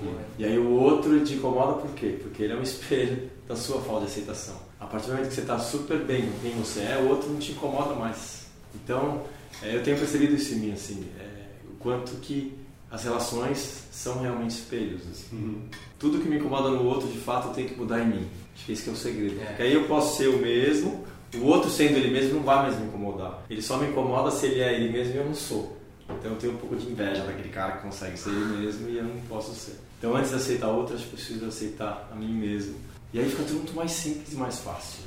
[0.00, 0.20] Boa.
[0.38, 2.16] E aí o outro te incomoda por quê?
[2.22, 4.54] Porque ele é um espelho da sua falta de aceitação.
[4.78, 7.28] A partir do momento que você está super bem com quem você é, o outro
[7.28, 8.46] não te incomoda mais.
[8.72, 9.24] Então,
[9.60, 12.56] é, eu tenho percebido isso em mim, assim, é, o quanto que
[12.88, 15.02] as relações são realmente espelhos.
[15.10, 15.36] assim.
[15.36, 15.62] Uhum.
[15.98, 18.28] Tudo que me incomoda no outro, de fato, eu tenho que mudar em mim.
[18.54, 19.40] Acho que esse que é o segredo.
[19.40, 19.44] É.
[19.46, 22.78] Porque aí eu posso ser o mesmo, o outro sendo ele mesmo não vai mais
[22.78, 23.42] me incomodar.
[23.50, 25.76] Ele só me incomoda se ele é ele mesmo e eu não sou.
[26.08, 28.96] Então eu tenho um pouco de inveja daquele cara que consegue ser ele mesmo e
[28.96, 29.78] eu não posso ser.
[29.98, 32.76] Então antes de aceitar outras, preciso aceitar a mim mesmo.
[33.12, 35.02] E aí fica tudo muito mais simples e mais fácil.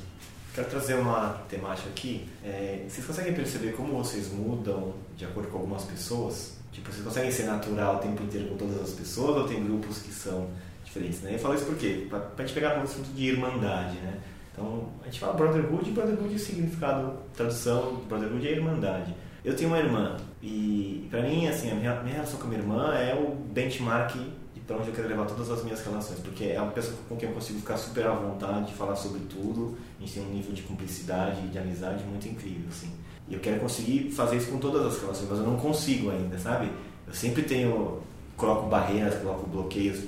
[0.54, 2.28] Quero trazer uma temática aqui.
[2.44, 6.56] É, vocês conseguem perceber como vocês mudam de acordo com algumas pessoas?
[6.72, 9.98] Tipo, vocês conseguem ser natural o tempo inteiro com todas as pessoas ou tem grupos
[9.98, 10.48] que são
[10.84, 11.34] diferentes, né?
[11.34, 12.06] Eu falo isso por quê?
[12.08, 14.20] Pra, pra gente pegar um assunto de irmandade, né?
[14.52, 19.14] Então, a gente fala brotherhood e brotherhood é significado, tradução, brotherhood é irmandade.
[19.44, 22.60] Eu tenho uma irmã e, pra mim, assim, a minha, minha relação com a minha
[22.60, 24.14] irmã é o benchmark
[24.54, 27.16] de pra onde eu quero levar todas as minhas relações, porque é uma pessoa com
[27.16, 30.28] quem eu consigo ficar super à vontade de falar sobre tudo, a gente tem um
[30.28, 32.90] nível de cumplicidade e de amizade muito incrível, assim.
[33.28, 36.38] E eu quero conseguir fazer isso com todas as relações, mas eu não consigo ainda,
[36.38, 36.70] sabe?
[37.06, 38.00] Eu sempre tenho,
[38.36, 40.04] coloco barreiras, coloco bloqueios,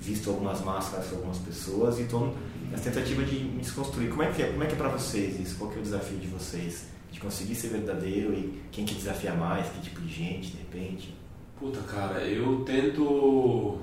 [0.00, 2.34] visto algumas máscaras para algumas pessoas e estou
[2.70, 4.10] nessa tentativa de me desconstruir.
[4.10, 5.56] Como é que é, como é, que é para vocês isso?
[5.56, 6.86] Qual que é o desafio de vocês?
[7.10, 11.14] De conseguir ser verdadeiro e quem que desafia mais, que tipo de gente, de repente?
[11.58, 13.78] Puta, cara, eu tento.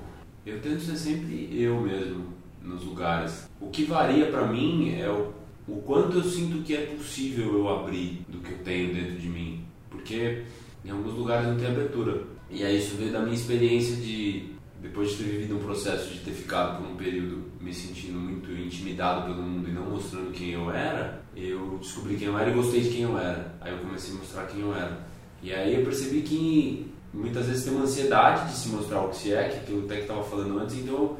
[0.45, 3.49] Eu tento ser sempre eu mesmo nos lugares.
[3.59, 5.33] O que varia pra mim é o,
[5.67, 9.27] o quanto eu sinto que é possível eu abrir do que eu tenho dentro de
[9.27, 9.65] mim.
[9.89, 10.43] Porque
[10.83, 12.23] em alguns lugares não tem abertura.
[12.49, 16.19] E aí isso veio da minha experiência de, depois de ter vivido um processo de
[16.19, 20.51] ter ficado por um período me sentindo muito intimidado pelo mundo e não mostrando quem
[20.51, 23.55] eu era, eu descobri quem eu era e gostei de quem eu era.
[23.61, 25.05] Aí eu comecei a mostrar quem eu era.
[25.41, 29.17] E aí eu percebi que muitas vezes tem uma ansiedade de se mostrar o que
[29.17, 31.17] se é, que eu até que estava falando antes, então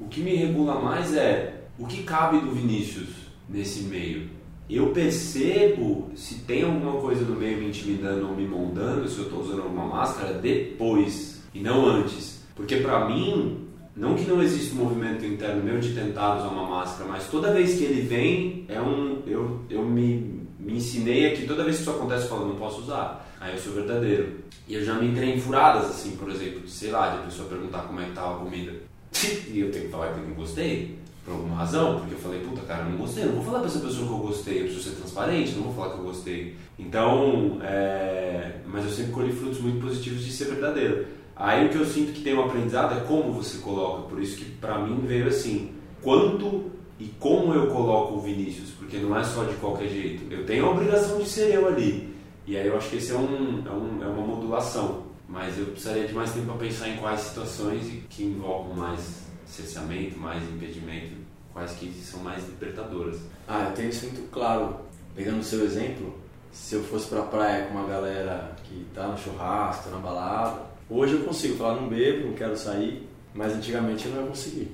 [0.00, 3.08] o que me regula mais é o que cabe do Vinícius
[3.48, 4.28] nesse meio.
[4.68, 9.24] Eu percebo se tem alguma coisa no meio me intimidando ou me moldando, se eu
[9.24, 12.35] estou usando alguma máscara, depois e não antes.
[12.56, 16.66] Porque para mim, não que não exista um movimento interno meu de tentar usar uma
[16.66, 21.46] máscara, mas toda vez que ele vem, é um, eu, eu me, me ensinei aqui,
[21.46, 23.24] toda vez que isso acontece, eu falo, não posso usar.
[23.38, 24.40] Aí eu sou verdadeiro.
[24.66, 27.48] E eu já me entrei em furadas, assim, por exemplo, sei lá, de a pessoa
[27.48, 28.72] perguntar como é que tava a comida.
[29.48, 32.40] E eu tenho que falar que eu não gostei, por alguma razão, porque eu falei,
[32.40, 34.58] puta cara, eu não gostei, eu não vou falar pra essa pessoa que eu gostei,
[34.58, 36.56] eu preciso ser transparente, não vou falar que eu gostei.
[36.78, 38.60] Então, é...
[38.66, 41.06] mas eu sempre colhi frutos muito positivos de ser verdadeiro.
[41.36, 44.38] Aí o que eu sinto que tem um aprendizado é como você coloca, por isso
[44.38, 49.22] que pra mim veio assim, quanto e como eu coloco o Vinícius, porque não é
[49.22, 50.32] só de qualquer jeito.
[50.32, 52.16] Eu tenho a obrigação de ser eu ali.
[52.46, 55.04] E aí eu acho que esse é, um, é, um, é uma modulação.
[55.28, 60.18] Mas eu precisaria de mais tempo para pensar em quais situações que envolvem mais cerceamento,
[60.18, 61.16] mais impedimento,
[61.52, 63.18] quais que são mais libertadoras.
[63.46, 64.76] Ah, eu tenho isso muito claro.
[65.14, 66.14] Pegando o seu exemplo,
[66.52, 71.14] se eu fosse pra praia com uma galera que tá no churrasco, na balada, hoje
[71.14, 74.70] eu consigo falar, não bebo, não quero sair, mas antigamente eu não ia conseguir.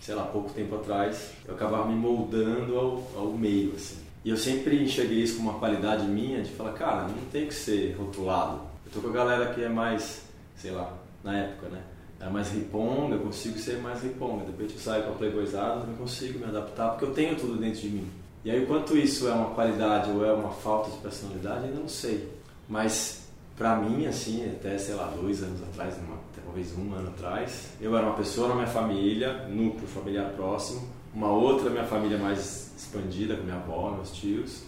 [0.00, 3.96] Sei lá, pouco tempo atrás, eu acabava me moldando ao, ao meio, assim.
[4.24, 7.54] E eu sempre enxerguei isso como uma qualidade minha de falar, cara, não tem que
[7.54, 8.60] ser rotulado.
[8.86, 10.22] Eu tô com a galera que é mais,
[10.56, 11.82] sei lá, na época, né?
[12.20, 14.44] Era mais riponga, eu consigo ser mais riponga.
[14.44, 17.56] De repente eu saio com a playboyzada, também consigo me adaptar, porque eu tenho tudo
[17.56, 18.08] dentro de mim.
[18.44, 21.88] E aí, quanto isso é uma qualidade ou é uma falta de personalidade, ainda não
[21.88, 22.28] sei.
[22.68, 23.23] Mas,
[23.56, 27.96] pra mim, assim, até, sei lá, dois anos atrás, uma, talvez um ano atrás, eu
[27.96, 33.36] era uma pessoa na minha família, núcleo familiar próximo, uma outra minha família mais expandida,
[33.36, 34.62] com minha avó, meus tios,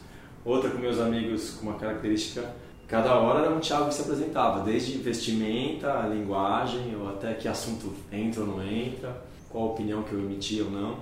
[0.44, 2.44] outra com meus amigos com uma característica.
[2.86, 7.92] Cada hora era um Thiago que se apresentava, desde vestimenta, linguagem, ou até que assunto
[8.12, 9.20] entra ou não entra,
[9.50, 10.98] qual a opinião que eu emitia ou não.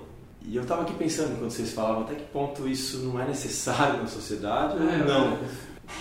[0.46, 3.98] E eu estava aqui pensando, enquanto vocês falavam, até que ponto isso não é necessário
[4.00, 5.38] na sociedade ou É, não.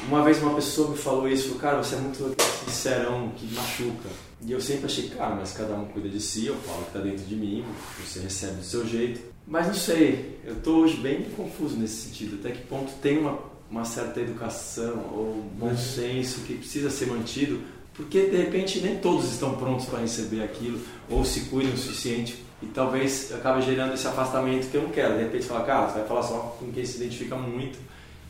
[0.08, 4.10] Uma vez uma pessoa me falou isso, falou, cara, você é muito sincerão, que machuca.
[4.42, 7.00] E eu sempre achei, cara, mas cada um cuida de si, eu falo que tá
[7.00, 7.64] dentro de mim,
[8.04, 9.22] você recebe do seu jeito.
[9.48, 13.40] Mas não sei, eu tô hoje bem confuso nesse sentido, até que ponto tem uma,
[13.70, 17.62] uma certa educação ou bom senso que precisa ser mantido,
[17.94, 22.44] porque de repente nem todos estão prontos para receber aquilo, ou se cuidam o suficiente,
[22.62, 25.16] e talvez acabe gerando esse afastamento que eu não quero.
[25.16, 27.78] De repente fala, cara, você vai falar só com quem se identifica muito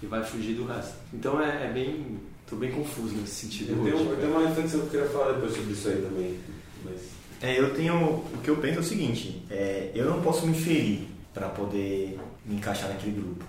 [0.04, 0.96] e vai fugir do resto.
[1.14, 2.20] Então é, é bem.
[2.50, 3.72] tô bem confuso nesse sentido.
[3.72, 6.02] Eu tenho, hoje, eu tenho uma reflexão que eu queria falar depois sobre isso aí
[6.02, 6.40] também.
[6.84, 7.02] Mas...
[7.42, 7.96] É, eu tenho.
[7.96, 12.20] O que eu penso é o seguinte: é, eu não posso me ferir para poder
[12.46, 13.46] me encaixar naquele grupo.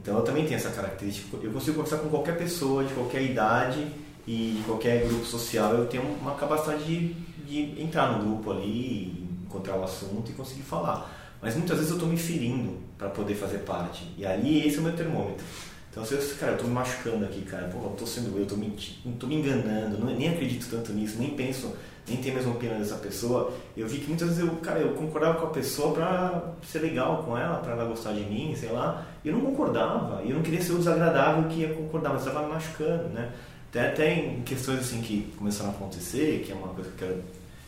[0.00, 1.36] Então eu também tenho essa característica.
[1.42, 3.86] Eu consigo conversar com qualquer pessoa de qualquer idade
[4.26, 5.74] e de qualquer grupo social.
[5.74, 10.62] Eu tenho uma capacidade de, de entrar no grupo ali, encontrar o assunto e conseguir
[10.62, 11.18] falar.
[11.42, 14.10] Mas muitas vezes eu estou me ferindo para poder fazer parte.
[14.16, 15.44] E ali esse é o meu termômetro.
[15.90, 18.54] Então, eu, cara, eu tô me machucando aqui, cara, pô, eu tô sendo eu, tô
[18.54, 18.70] me,
[19.18, 21.74] tô me enganando, não, nem acredito tanto nisso, nem penso,
[22.06, 23.52] nem tenho a mesma opinião dessa pessoa.
[23.76, 27.24] Eu vi que muitas vezes eu, cara, eu concordava com a pessoa pra ser legal
[27.24, 30.36] com ela, pra ela gostar de mim, sei lá, e eu não concordava, e eu
[30.36, 33.32] não queria ser o desagradável que ia concordar, mas estava me machucando, né?
[33.70, 37.20] Até, até em questões assim que começaram a acontecer, que é uma coisa que, eu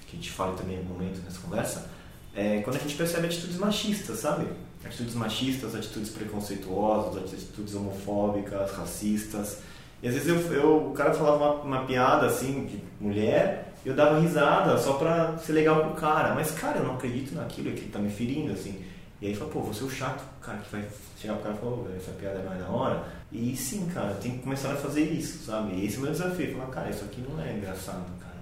[0.06, 1.90] que a gente fale também no momento nessa conversa,
[2.34, 4.46] é quando a gente percebe atitudes machistas, sabe?
[4.84, 9.58] Atitudes machistas, atitudes preconceituosas, atitudes homofóbicas, racistas.
[10.02, 13.94] E às vezes eu, eu, o cara falava uma, uma piada assim de mulher, eu
[13.94, 16.34] dava risada só pra ser legal pro cara.
[16.34, 18.84] Mas, cara, eu não acredito naquilo, que ele tá me ferindo, assim.
[19.20, 20.84] E aí fala, pô, você é o chato, cara, que vai
[21.16, 23.04] chegar pro cara e falar, essa piada é mais da hora.
[23.30, 25.74] E sim, cara, tem que começar a fazer isso, sabe?
[25.74, 26.52] E esse é o meu desafio.
[26.52, 28.34] Falar, cara, isso aqui não é engraçado, cara.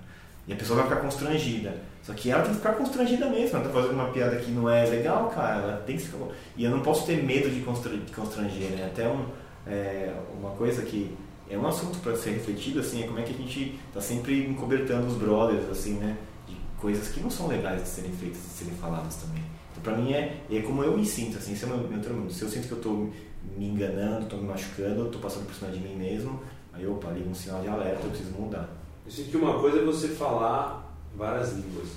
[0.48, 1.74] E a pessoa vai ficar constrangida.
[2.10, 3.56] Só que ela tem que ficar constrangida mesmo.
[3.56, 5.62] Ela tá fazendo uma piada que não é legal, cara.
[5.62, 6.18] Ela tem que ficar.
[6.56, 8.86] E eu não posso ter medo de constranger, né?
[8.86, 9.26] Até um,
[9.64, 11.16] é, uma coisa que
[11.48, 14.44] é um assunto para ser refletido, assim, é como é que a gente tá sempre
[14.44, 16.16] encobertando os brothers, assim, né?
[16.48, 19.42] De coisas que não são legais de serem feitas, de serem faladas também.
[19.70, 22.30] Então, pra mim, é, é como eu me sinto, assim, esse é meu, meu.
[22.30, 22.90] Se eu sinto que eu tô
[23.56, 26.40] me enganando, tô me machucando, tô passando por cima de mim mesmo,
[26.72, 28.68] aí, opa, liga um sinal de alerta, eu preciso mudar.
[29.06, 31.88] Eu sinto que uma coisa é você falar várias línguas.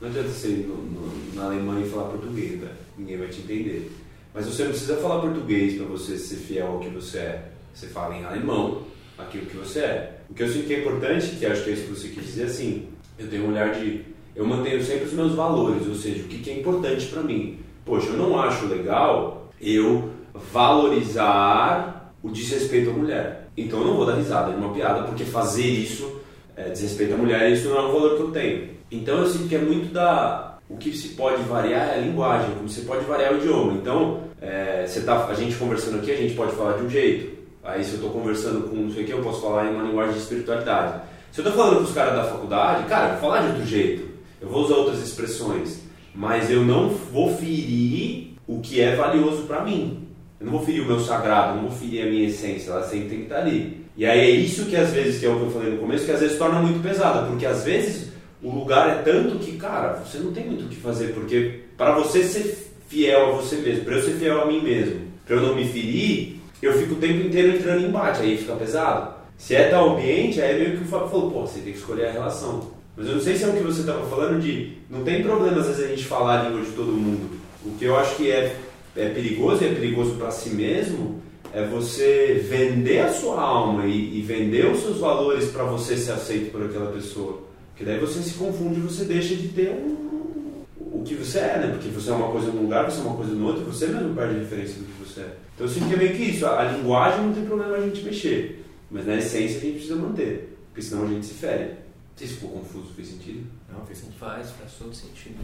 [0.00, 2.70] Não adianta você ir no, no, na Alemanha e falar português, né?
[2.96, 3.90] ninguém vai te entender.
[4.32, 7.48] Mas você não precisa falar português para você ser fiel ao que você é.
[7.74, 8.82] Você fala em alemão
[9.16, 10.20] aquilo que você é.
[10.30, 12.24] O que eu sinto que é importante, que acho que é isso que você quis
[12.24, 14.04] dizer, assim, eu tenho um olhar de.
[14.36, 17.58] Eu mantenho sempre os meus valores, ou seja, o que, que é importante para mim.
[17.84, 20.10] Poxa, eu não acho legal eu
[20.52, 23.48] valorizar o desrespeito à mulher.
[23.56, 26.20] Então eu não vou dar risada de uma piada, porque fazer isso
[26.58, 28.70] é, desrespeito à mulher, isso não é um valor que eu tenho.
[28.90, 30.58] Então eu sinto que é muito da.
[30.68, 33.72] O que se pode variar é a linguagem, como você pode variar o idioma.
[33.74, 37.38] Então, é, você tá, a gente conversando aqui, a gente pode falar de um jeito.
[37.64, 39.84] Aí, se eu estou conversando com não sei o que, eu posso falar em uma
[39.84, 41.00] linguagem de espiritualidade.
[41.32, 43.66] Se eu estou falando com os caras da faculdade, cara, eu vou falar de outro
[43.66, 44.08] jeito.
[44.40, 45.80] Eu vou usar outras expressões.
[46.14, 50.06] Mas eu não vou ferir o que é valioso para mim.
[50.38, 53.08] Eu não vou ferir o meu sagrado, não vou ferir a minha essência, ela sempre
[53.08, 53.86] tem que estar ali.
[53.98, 56.04] E aí é isso que às vezes, que é o que eu falei no começo,
[56.04, 59.94] que às vezes torna muito pesado, porque às vezes o lugar é tanto que, cara,
[59.94, 63.84] você não tem muito o que fazer, porque para você ser fiel a você mesmo,
[63.84, 66.98] para eu ser fiel a mim mesmo, para eu não me ferir, eu fico o
[66.98, 69.14] tempo inteiro entrando em embate, aí fica pesado.
[69.36, 71.78] Se é tal ambiente, aí é meio que o Fábio falou, pô, você tem que
[71.80, 72.70] escolher a relação.
[72.96, 75.58] Mas eu não sei se é o que você estava falando de, não tem problema
[75.58, 77.36] às vezes a gente falar a língua de todo mundo.
[77.66, 78.54] O que eu acho que é,
[78.96, 81.20] é perigoso, e é perigoso para si mesmo,
[81.58, 86.12] é você vender a sua alma e, e vender os seus valores para você ser
[86.12, 87.42] aceito por aquela pessoa.
[87.70, 91.58] Porque daí você se confunde e você deixa de ter um, o que você é,
[91.58, 91.70] né?
[91.72, 94.14] Porque você é uma coisa num lugar, você é uma coisa no outro, você mesmo
[94.14, 95.36] perde a referência do que você é.
[95.54, 96.46] Então eu sinto que é meio que isso.
[96.46, 99.96] A, a linguagem não tem problema a gente mexer, mas na essência a gente precisa
[99.96, 101.64] manter, porque senão a gente se fere.
[101.64, 103.46] Não sei se ficou confuso, fez sentido?
[103.72, 104.18] Não, fez sentido.
[104.18, 105.36] Faz, faz todo sentido.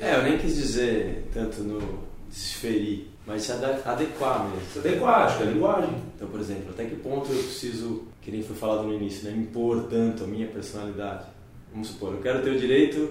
[0.00, 1.80] É, eu nem quis dizer tanto no
[2.28, 4.66] desferir, mas se ade- adequar mesmo.
[4.72, 5.90] Se adequar, acho que é a linguagem.
[6.16, 9.36] Então, por exemplo, até que ponto eu preciso, que nem foi falado no início, né,
[9.36, 11.24] impor tanto a minha personalidade?
[11.72, 13.10] Vamos supor, eu quero ter o direito.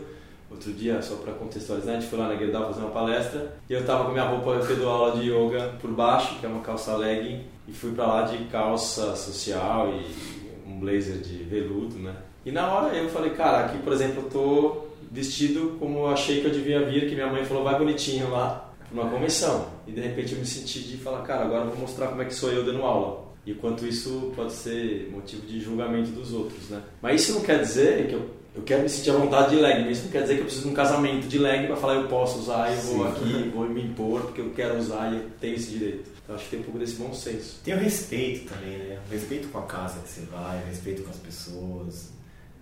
[0.52, 3.74] Outro dia, só para contextualizar, a gente foi lá na Gerdau fazer uma palestra e
[3.74, 6.62] eu tava com minha roupa eu dou aula de yoga por baixo, que é uma
[6.62, 12.15] calça legging, e fui para lá de calça social e um blazer de veludo, né?
[12.43, 14.78] E na hora eu falei, cara, aqui por exemplo eu tô
[15.12, 18.68] vestido como eu achei que eu devia vir, que minha mãe falou, vai bonitinho lá.
[18.91, 19.67] Numa convenção.
[19.88, 22.25] E de repente eu me senti de falar, cara, agora eu vou mostrar como é
[22.25, 23.30] que sou eu dando aula.
[23.45, 26.82] E quanto isso pode ser motivo de julgamento dos outros, né?
[27.02, 29.86] Mas isso não quer dizer que eu, eu quero me sentir à vontade de leg,
[29.86, 31.95] mas isso não quer dizer que eu preciso de um casamento de leg para falar
[31.95, 35.25] eu posso usar, eu vou aqui, vou me impor porque eu quero usar e eu
[35.39, 36.12] tenho esse direito.
[36.23, 37.60] Então acho que tem um pouco desse bom senso.
[37.63, 38.99] Tem o respeito também, né?
[39.10, 42.12] O respeito com a casa que você vai, o respeito com as pessoas.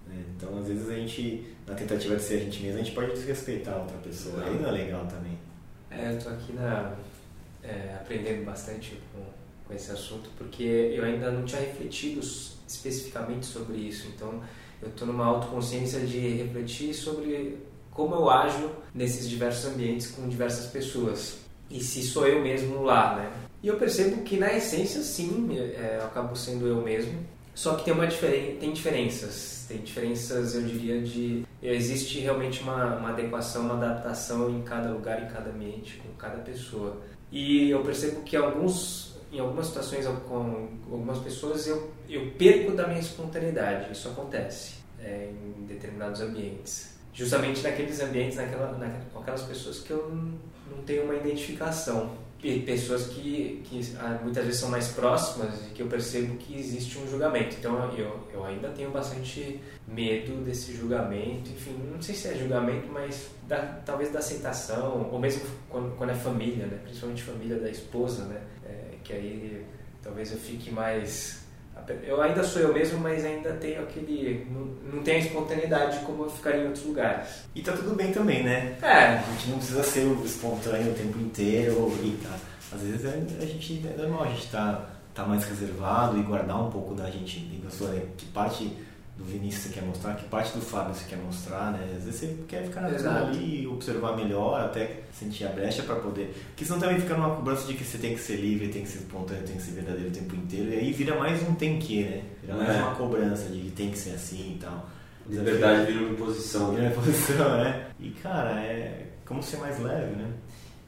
[0.08, 0.24] Né?
[0.36, 3.12] Então, às vezes, a gente, na tentativa de ser a gente mesmo, a gente pode
[3.12, 4.44] desrespeitar a outra pessoa.
[4.44, 5.37] Aí não é legal também.
[5.89, 6.95] É, eu tô aqui na,
[7.63, 9.23] é, aprendendo bastante com,
[9.67, 12.19] com esse assunto, porque eu ainda não tinha refletido
[12.67, 14.08] especificamente sobre isso.
[14.08, 14.41] Então,
[14.82, 17.58] eu estou numa autoconsciência de refletir sobre
[17.91, 21.39] como eu ajo nesses diversos ambientes com diversas pessoas.
[21.69, 23.32] E se sou eu mesmo lá, né?
[23.62, 27.26] E eu percebo que na essência, sim, é, eu acabo sendo eu mesmo.
[27.58, 29.65] Só que tem uma diferen tem diferenças.
[29.67, 35.24] Tem diferenças, eu diria, de existe realmente uma, uma adequação, uma adaptação em cada lugar,
[35.24, 37.02] em cada ambiente, com cada pessoa.
[37.32, 42.86] E eu percebo que alguns, em algumas situações com algumas pessoas eu, eu perco da
[42.86, 43.91] minha espontaneidade.
[43.91, 46.96] Isso acontece é, em determinados ambientes.
[47.12, 52.12] Justamente naqueles ambientes, naquela, naquela, com aquelas pessoas que eu não, tenho uma identificação
[52.65, 56.97] pessoas que, que ah, muitas vezes são mais próximas e que eu percebo que existe
[57.00, 57.56] um julgamento.
[57.58, 61.50] Então eu, eu ainda tenho bastante medo desse julgamento.
[61.50, 66.12] Enfim, não sei se é julgamento, mas da, talvez da aceitação, ou mesmo quando, quando
[66.12, 66.80] é família, né?
[66.84, 68.41] principalmente família da esposa, né?
[68.65, 69.65] É, que aí
[70.04, 71.47] talvez eu fique mais
[72.04, 74.47] eu ainda sou eu mesmo, mas ainda tenho aquele.
[74.52, 77.43] Não, não tenho a espontaneidade como eu ficaria em outros lugares.
[77.56, 78.78] E tá tudo bem também, né?
[78.82, 79.17] É.
[79.17, 81.97] A gente não precisa ser espontâneo o tempo inteiro.
[82.04, 82.36] E tá.
[82.73, 86.62] Às vezes é, a gente, é normal a gente tá, tá mais reservado e guardar
[86.62, 88.71] um pouco da gente, da sua, que parte
[89.18, 91.80] do Vinícius você quer mostrar, que parte do Fábio você quer mostrar, né?
[91.98, 96.36] Às vezes você quer ficar ali e observar melhor, até sentir a brecha para poder.
[96.50, 98.90] Porque senão também fica numa cobrança de que você tem que ser livre, tem que
[98.90, 101.80] ser espontâneo, tem que ser verdadeiro o tempo inteiro, e aí vira mais um tem
[101.80, 102.24] que, né?
[102.44, 102.82] Vira mais é.
[102.84, 104.88] uma cobrança de que tem que ser assim e tal.
[105.28, 106.70] De verdade vira uma imposição.
[106.70, 107.88] Vira uma imposição, né?
[108.00, 110.32] E cara, é como ser mais leve, né?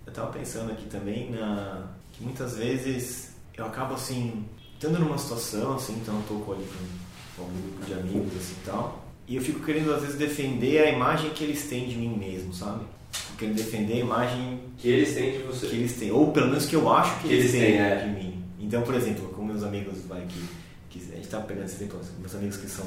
[0.05, 5.75] Eu tava pensando aqui também na que muitas vezes eu acabo assim, estando numa situação
[5.75, 7.08] assim, então eu tô ali com
[7.39, 9.05] com um grupo de amigos assim e tal.
[9.27, 12.53] E eu fico querendo às vezes defender a imagem que eles têm de mim mesmo,
[12.53, 12.83] sabe?
[13.11, 15.67] Fico querendo defender a imagem que eles têm de você.
[15.67, 17.95] Que eles têm, ou pelo menos que eu acho que, que eles, eles têm é.
[17.97, 18.43] de mim.
[18.59, 20.43] Então, por exemplo, com meus amigos vai que,
[20.89, 22.85] que a gente tá pegando esse exemplo, meus amigos que são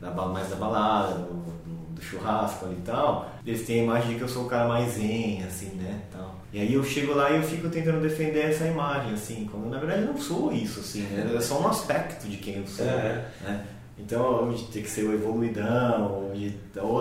[0.00, 4.08] da, mais da balada, do, do, do, churrasco ali e tal, eles têm a imagem
[4.10, 6.36] de que eu sou o cara mais zen, assim, né, tal.
[6.52, 9.78] E aí eu chego lá e eu fico tentando defender essa imagem, assim, quando na
[9.78, 11.30] verdade eu não sou isso, assim, né?
[11.34, 13.30] É só um aspecto de quem eu sou, é.
[13.42, 13.64] né?
[13.98, 16.54] Então, de ter que ser o evoluidão, ou, de,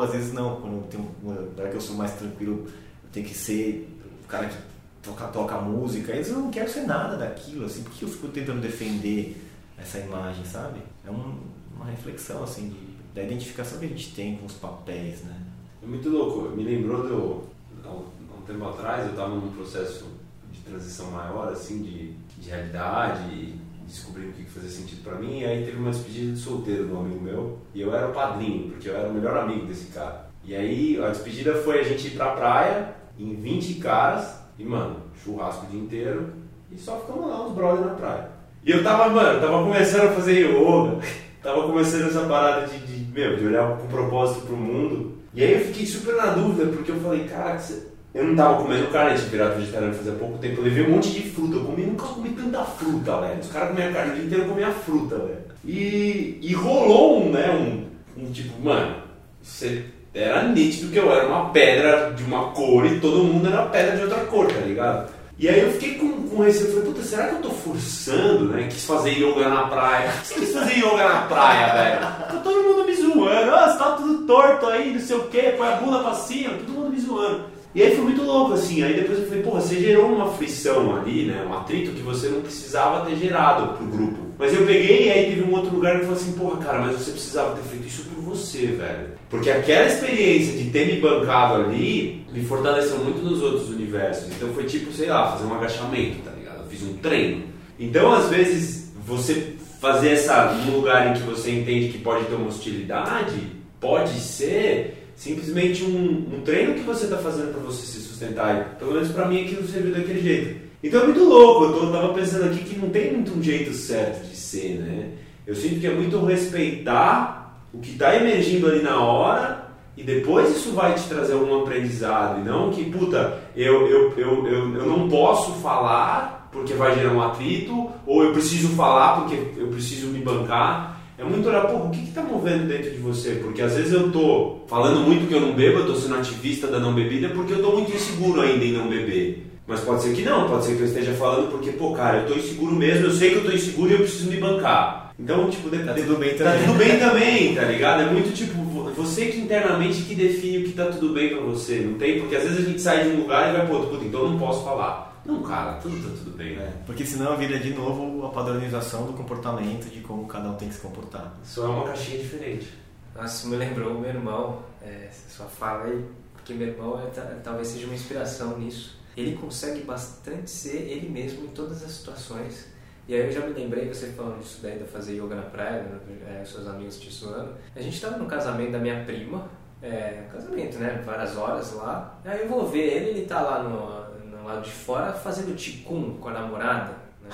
[0.04, 3.34] às vezes não, quando eu tenho, para que eu sou mais tranquilo, eu tenho que
[3.34, 3.90] ser
[4.24, 4.56] o cara que
[5.04, 8.62] toca, toca música, vezes eu não quero ser nada daquilo, assim, porque eu fico tentando
[8.62, 9.36] defender
[9.78, 10.80] essa imagem, sabe?
[11.06, 11.38] É um,
[11.76, 15.38] uma reflexão, assim, de, da identificação que a gente tem com os papéis, né?
[15.84, 17.44] É muito louco, me lembrou do,
[17.84, 20.06] há um tempo atrás, eu estava num processo
[20.52, 23.54] de transição maior, assim, de, de realidade,
[23.86, 25.40] descobri o que fazia sentido para mim.
[25.40, 28.14] E aí teve uma despedida de solteiro de um amigo meu e eu era o
[28.14, 30.28] padrinho, porque eu era o melhor amigo desse cara.
[30.44, 34.98] E aí a despedida foi a gente ir pra praia em 20 caras e, mano,
[35.24, 36.34] churrasco o dia inteiro
[36.72, 38.30] e só ficamos lá, uns brothers na praia.
[38.64, 41.00] E eu tava, mano, tava começando a fazer yoga,
[41.42, 45.16] tava começando essa parada de, de, meu, de olhar com propósito pro mundo.
[45.34, 47.85] E aí eu fiquei super na dúvida, porque eu falei, cara, você
[48.16, 50.62] eu não tava comendo carne, tinha virado vegetariano fazia pouco tempo.
[50.62, 51.58] Eu levei um monte de fruta.
[51.58, 53.40] Eu comi, nunca comi tanta fruta, velho.
[53.42, 55.40] Os caras comiam carne o dia inteiro, comia fruta, velho.
[55.66, 57.52] E, e rolou um, né?
[57.52, 58.96] Um, um tipo, mano,
[59.42, 63.66] você era nítido que eu era uma pedra de uma cor e todo mundo era
[63.66, 65.12] pedra de outra cor, tá ligado?
[65.38, 68.70] E aí eu fiquei com, com eu falei, puta, será que eu tô forçando, né?
[68.70, 70.10] Quis fazer yoga na praia.
[70.24, 72.00] Você quis fazer yoga na praia, velho?
[72.00, 75.42] Tá todo mundo me zoando, ah, você tá tudo torto aí, não sei o que,
[75.52, 77.55] põe a bunda pra cima, todo mundo me zoando.
[77.76, 78.82] E aí foi muito louco, assim.
[78.82, 81.46] Aí depois eu falei, porra, você gerou uma frição ali, né?
[81.46, 84.18] Um atrito que você não precisava ter gerado pro grupo.
[84.40, 86.98] Mas eu peguei e aí teve um outro lugar que falou assim, porra, cara, mas
[86.98, 89.10] você precisava ter feito isso por você, velho.
[89.30, 94.34] Porque aquela experiência de ter me bancado ali me fortaleceu muito nos outros universos.
[94.34, 96.62] Então foi tipo, sei lá, fazer um agachamento, tá ligado?
[96.64, 97.44] Eu fiz um treino.
[97.78, 102.36] Então, às vezes, você fazer essa num lugar em que você entende que pode ter
[102.36, 103.36] uma hostilidade,
[103.82, 108.76] pode ser simplesmente um, um treino que você está fazendo para você se sustentar.
[108.78, 110.66] Pelo menos para mim aquilo serviu daquele jeito.
[110.84, 113.74] Então é muito louco, eu tô, tava pensando aqui que não tem muito um jeito
[113.74, 115.10] certo de ser, né?
[115.48, 119.66] Eu sinto que é muito respeitar o que está emergindo ali na hora
[119.98, 122.42] e depois isso vai te trazer algum aprendizado.
[122.42, 127.14] E não que, puta, eu, eu, eu, eu, eu não posso falar porque vai gerar
[127.14, 130.95] um atrito, ou eu preciso falar porque eu preciso me bancar.
[131.18, 133.36] É muito olhar, pô, o que está movendo dentro de você?
[133.42, 136.68] Porque às vezes eu tô falando muito que eu não bebo, eu tô sendo ativista
[136.68, 139.48] da não bebida porque eu tô muito inseguro ainda em não beber.
[139.66, 142.28] Mas pode ser que não, pode ser que eu esteja falando porque, pô, cara, eu
[142.28, 145.14] tô inseguro mesmo, eu sei que eu tô inseguro e eu preciso me bancar.
[145.18, 146.60] Então, tipo, tá tudo bem tá também.
[146.60, 148.02] Tá tudo bem também, tá ligado?
[148.02, 148.54] É muito tipo,
[148.92, 152.20] você que internamente que define o que tá tudo bem pra você, não tem?
[152.20, 154.20] Porque às vezes a gente sai de um lugar e vai pro outro, puta, então
[154.22, 155.15] eu não posso falar.
[155.26, 156.56] Não, cara, tudo tá tudo bem.
[156.58, 160.68] É, porque senão vira de novo a padronização do comportamento, de como cada um tem
[160.68, 161.36] que se comportar.
[161.44, 162.74] Só é uma caixinha diferente.
[163.16, 167.10] Nossa, me lembrou o meu irmão, é, sua fala aí, porque meu irmão é,
[167.44, 169.00] talvez seja uma inspiração nisso.
[169.18, 172.68] Ele consegue bastante ser ele mesmo em todas as situações.
[173.08, 175.84] E aí eu já me lembrei, você falando disso daí, de fazer yoga na praia,
[175.84, 176.00] né,
[176.42, 177.54] é, seus amigos te suando.
[177.76, 179.48] A gente estava no casamento da minha prima,
[179.82, 181.02] é, casamento, né?
[181.06, 182.20] Várias horas lá.
[182.26, 184.05] Aí eu vou ver ele, ele tá lá no
[184.46, 186.94] lado de fora fazendo ticum com a namorada.
[187.22, 187.30] Né?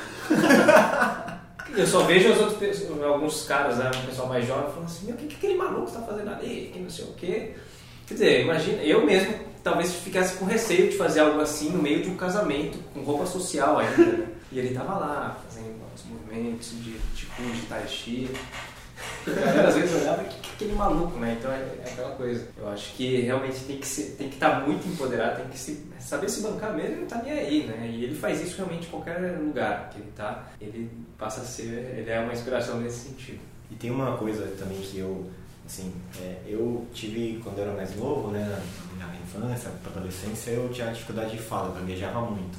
[1.75, 5.15] eu só vejo as outras alguns caras, né, um pessoal mais jovem, falando assim: Meu,
[5.15, 6.71] o que, que aquele maluco está fazendo ali?
[6.73, 7.53] Que não sei o quê.
[8.07, 9.33] Quer dizer, imagina, eu mesmo
[9.63, 13.25] talvez ficasse com receio de fazer algo assim no meio de um casamento, com roupa
[13.25, 14.27] social ainda, né?
[14.51, 18.29] E ele tava lá, fazendo os movimentos de tipo de tai chi.
[19.67, 21.37] Às vezes olhava que, que aquele maluco, né?
[21.39, 22.47] Então é, é, aquela coisa.
[22.57, 25.57] Eu acho que realmente tem que ser, tem que estar tá muito empoderado, tem que
[25.57, 27.87] se, saber se bancar mesmo e não tá nem aí, né?
[27.91, 31.95] E ele faz isso realmente em qualquer lugar que ele tá, ele passa a ser,
[31.97, 33.39] ele é uma inspiração nesse sentido.
[33.69, 35.29] E tem uma coisa também que eu
[35.65, 38.45] Assim, é, eu tive, quando eu era mais novo, né,
[38.99, 42.57] na minha infância, para adolescência, eu tinha dificuldade de fala, gaguejava muito.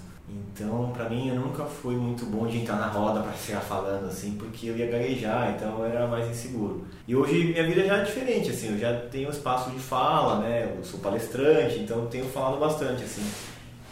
[0.54, 4.06] Então, para mim, eu nunca fui muito bom de entrar na roda para chegar falando,
[4.06, 6.84] assim, porque eu ia gaguejar, então eu era mais inseguro.
[7.08, 10.74] E hoje minha vida já é diferente, assim, eu já tenho espaço de fala, né,
[10.76, 13.24] eu sou palestrante, então eu tenho falado bastante, assim.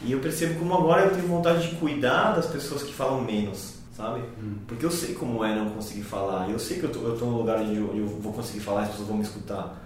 [0.03, 3.81] E eu percebo como agora eu tenho vontade de cuidar das pessoas que falam menos
[4.01, 4.21] sabe?
[4.43, 4.57] Hum.
[4.67, 7.27] Porque eu sei como é não conseguir falar, eu sei que eu tô, eu tô
[7.27, 9.77] num lugar onde eu, eu vou conseguir falar e as pessoas vão me escutar.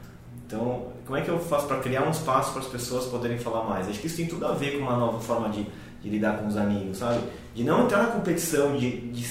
[0.46, 3.64] Então, como é que eu faço para criar um espaço para as pessoas poderem falar
[3.64, 3.88] mais?
[3.88, 5.66] Acho que isso tem tudo a ver com uma nova forma de,
[6.02, 7.20] de lidar com os amigos, sabe?
[7.54, 9.26] De não entrar na competição de, de,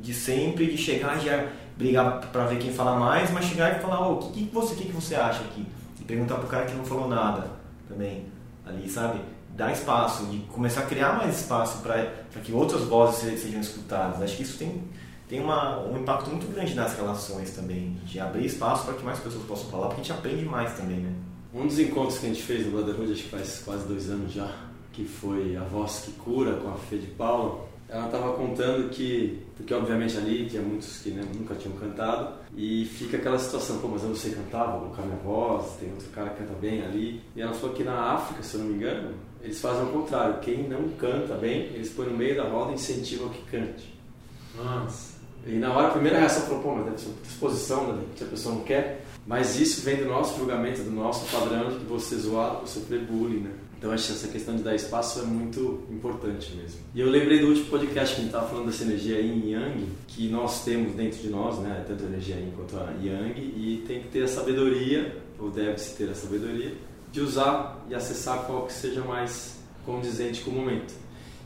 [0.00, 1.46] de sempre, de chegar já
[1.76, 4.74] brigar para ver quem fala mais, mas chegar e falar, o oh, que, que, você,
[4.74, 5.66] que, que você acha aqui?
[6.00, 7.50] E perguntar pro cara que não falou nada
[7.88, 8.26] também,
[8.64, 9.20] ali, sabe?
[9.56, 12.12] dar espaço, de começar a criar mais espaço para
[12.44, 14.20] que outras vozes sejam escutadas.
[14.20, 14.84] Acho que isso tem,
[15.28, 19.18] tem uma, um impacto muito grande nas relações também, de abrir espaço para que mais
[19.18, 21.12] pessoas possam falar, porque a gente aprende mais também, né?
[21.52, 24.32] Um dos encontros que a gente fez no Brotherhood, acho que faz quase dois anos
[24.32, 24.50] já,
[24.92, 29.42] que foi A Voz que Cura, com a Fê de Paulo, ela estava contando que,
[29.56, 33.88] porque obviamente ali tinha muitos que né, nunca tinham cantado, e fica aquela situação, pô,
[33.88, 36.82] mas eu não sei cantar, vou colocar minha voz, tem outro cara que canta bem
[36.82, 37.22] ali.
[37.34, 40.40] E ela falou que na África, se eu não me engano, eles fazem o contrário.
[40.40, 43.94] Quem não canta bem, eles põem no meio da roda e incentivam que cante.
[44.56, 45.15] Nossa.
[45.46, 48.02] E na hora a primeira reação falou, pô, mas deve ser disposição, né?
[48.16, 49.04] se a pessoa não quer.
[49.26, 53.00] Mas isso vem do nosso julgamento, do nosso padrão de que você zoado por sofrer
[53.00, 53.50] bullying, né?
[53.78, 56.80] Então acho que essa questão de dar espaço é muito importante mesmo.
[56.94, 59.86] E eu lembrei do último podcast que a gente estava falando dessa energia Yin Yang,
[60.08, 61.84] que nós temos dentro de nós, né?
[61.86, 65.94] Tanto a energia Yin quanto a Yang, e tem que ter a sabedoria, ou deve-se
[65.96, 66.72] ter a sabedoria,
[67.12, 70.94] de usar e acessar qual que seja mais condizente com o momento.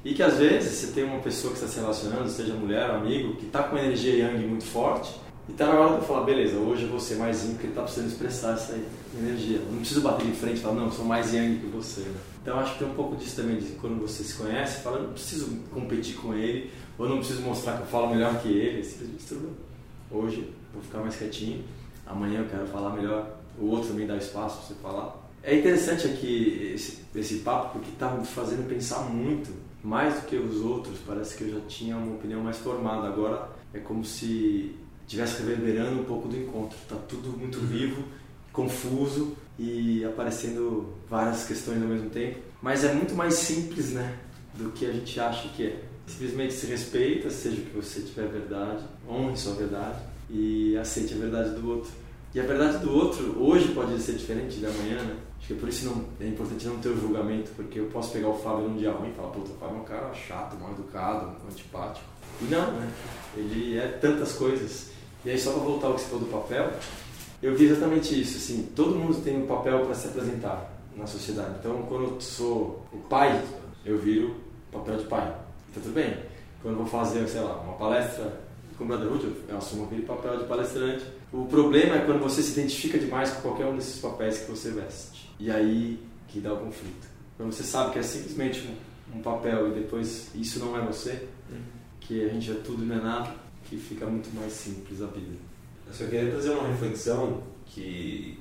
[0.04, 3.36] E que às vezes você tem uma pessoa que está se relacionando, seja mulher amigo,
[3.36, 5.14] que está com energia yang muito forte,
[5.46, 7.72] e está na hora de falar, beleza, hoje eu vou ser mais yin porque ele
[7.72, 8.78] está precisando expressar essa
[9.18, 9.58] energia.
[9.58, 12.00] Eu não preciso bater de frente e falar, não, eu sou mais yang que você.
[12.00, 12.14] Né?
[12.42, 15.12] Então acho que tem um pouco disso também, de quando você se conhece, fala, não
[15.12, 19.24] preciso competir com ele, ou não preciso mostrar que eu falo melhor que ele, simplesmente
[19.26, 19.70] tudo
[20.10, 21.62] Hoje vou ficar mais quietinho,
[22.04, 25.16] amanhã eu quero falar melhor, o outro também dá espaço para você falar.
[25.42, 29.50] É interessante aqui esse, esse papo porque está me fazendo pensar muito,
[29.82, 30.98] mais do que os outros.
[31.06, 33.06] Parece que eu já tinha uma opinião mais formada.
[33.06, 36.76] Agora é como se estivesse reverberando um pouco do encontro.
[36.82, 37.66] Está tudo muito uhum.
[37.66, 38.04] vivo,
[38.52, 42.38] confuso e aparecendo várias questões ao mesmo tempo.
[42.62, 44.18] Mas é muito mais simples, né,
[44.54, 45.84] do que a gente acha que é.
[46.06, 51.16] Simplesmente se respeita, seja o que você tiver verdade, honre sua verdade e aceite a
[51.16, 51.90] verdade do outro.
[52.34, 55.16] E a verdade do outro hoje pode ser diferente da manhã, né?
[55.40, 58.12] Acho que é por isso não, é importante não ter o julgamento, porque eu posso
[58.12, 60.56] pegar o Fábio num dia ruim e falar, puta, o Fábio é um cara chato,
[60.60, 62.06] mal educado, antipático.
[62.40, 62.88] E não, né?
[63.36, 64.90] Ele é tantas coisas.
[65.24, 66.70] E aí, só para voltar ao que você falou do papel,
[67.42, 68.36] eu vi exatamente isso.
[68.36, 71.56] Assim, todo mundo tem um papel para se apresentar na sociedade.
[71.58, 73.42] Então, quando eu sou o pai,
[73.84, 74.36] eu viro
[74.70, 75.26] papel de pai.
[75.74, 76.16] Tá tudo bem.
[76.62, 78.40] Quando eu vou fazer, sei lá, uma palestra
[78.76, 82.58] com o Brotherhood, eu assumo aquele papel de palestrante O problema é quando você se
[82.58, 85.09] identifica demais com qualquer um desses papéis que você veste.
[85.40, 87.08] E aí que dá o conflito.
[87.36, 91.26] Quando você sabe que é simplesmente um, um papel e depois isso não é você,
[92.00, 93.34] que a gente é tudo e não é nada,
[93.64, 95.36] que fica muito mais simples a vida.
[95.86, 98.38] Eu só queria trazer uma reflexão que,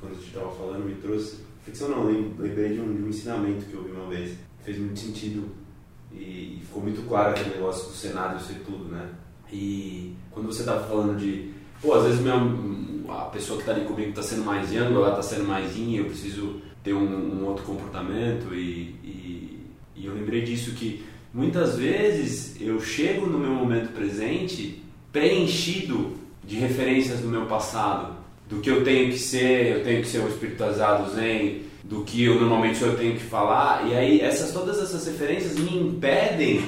[0.00, 1.38] quando a gente estava falando, me trouxe.
[1.58, 4.38] Reflexão não, lembrei de um, de um ensinamento que eu ouvi uma vez.
[4.62, 5.48] Fez muito sentido
[6.12, 9.10] e, ficou muito claro aquele negócio do cenário ser tudo, né?
[9.52, 12.20] E quando você estava falando de, pô, às vezes
[13.08, 15.96] a pessoa que está ali comigo está sendo mais young, ela está sendo mais in,
[15.96, 21.76] eu preciso ter um, um outro comportamento e, e, e eu lembrei disso que muitas
[21.76, 24.82] vezes eu chego no meu momento presente
[25.12, 28.14] preenchido de referências do meu passado,
[28.48, 32.22] do que eu tenho que ser, eu tenho que ser um espiritualizado zen, do que
[32.24, 36.64] eu normalmente eu tenho que falar, e aí essas todas essas referências me impedem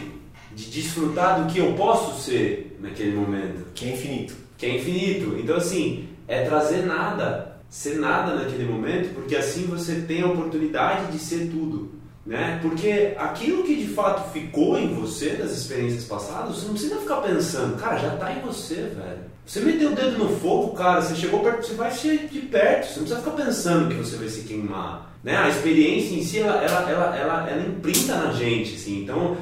[0.55, 3.67] de desfrutar do que eu posso ser naquele momento.
[3.75, 4.35] Que é infinito.
[4.57, 5.37] Que é infinito.
[5.39, 11.11] Então assim, é trazer nada, ser nada naquele momento, porque assim você tem a oportunidade
[11.11, 11.99] de ser tudo.
[12.27, 12.59] Né?
[12.61, 17.23] Porque aquilo que de fato ficou em você das experiências passadas, você não precisa ficar
[17.23, 19.29] pensando, cara, já está em você, velho.
[19.47, 22.87] Você meteu o dedo no fogo, cara, você chegou perto, você vai ser de perto,
[22.87, 25.17] você não precisa ficar pensando que você vai se queimar.
[25.25, 25.39] Né?
[25.39, 29.39] A experiência em si, ela, ela, ela, ela, imprinta na gente, assim, então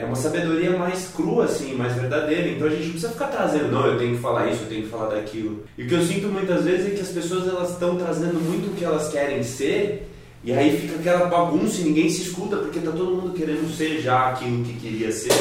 [0.00, 2.48] é uma sabedoria mais crua, assim, mais verdadeira.
[2.48, 4.82] Então a gente não precisa ficar trazendo, não, eu tenho que falar isso, eu tenho
[4.82, 5.64] que falar daquilo.
[5.76, 8.70] E o que eu sinto muitas vezes é que as pessoas elas estão trazendo muito
[8.70, 10.08] o que elas querem ser
[10.42, 14.00] e aí fica aquela bagunça e ninguém se escuta porque tá todo mundo querendo ser
[14.00, 15.32] já aquilo que queria ser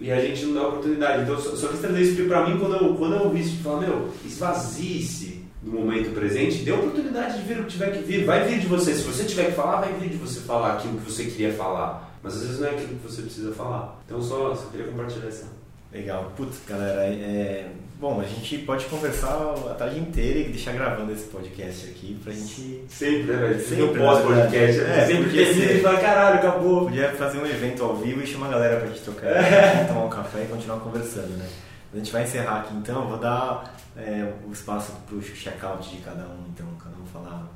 [0.00, 1.22] e a gente não dá oportunidade.
[1.22, 3.62] Então, só, só quis trazer isso porque pra mim, quando eu, quando eu ouvi isso,
[3.62, 5.35] falar, meu, esvazie-se
[5.66, 8.24] no momento presente, dê oportunidade de vir o que tiver que vir.
[8.24, 8.94] Vai vir de você.
[8.94, 12.16] Se você tiver que falar, vai vir de você falar aquilo que você queria falar.
[12.22, 14.00] Mas às vezes não é aquilo que você precisa falar.
[14.06, 15.46] Então, só, só queria compartilhar essa.
[15.92, 16.32] Legal.
[16.36, 21.24] Putz, galera, é, Bom, a gente pode conversar a tarde inteira e deixar gravando esse
[21.24, 22.84] podcast aqui pra gente.
[22.90, 23.60] Sempre, né, velho?
[23.60, 24.80] Sempre né, pós-podcast.
[24.82, 26.84] É, sempre termina e fala, caralho, acabou.
[26.84, 29.84] Podia fazer um evento ao vivo e chamar a galera pra gente trocar, é.
[29.88, 31.48] tomar um café e continuar conversando, né?
[31.92, 36.22] A gente vai encerrar aqui então, vou dar é, o espaço pro check-out de cada
[36.22, 37.46] um, então, cada um falar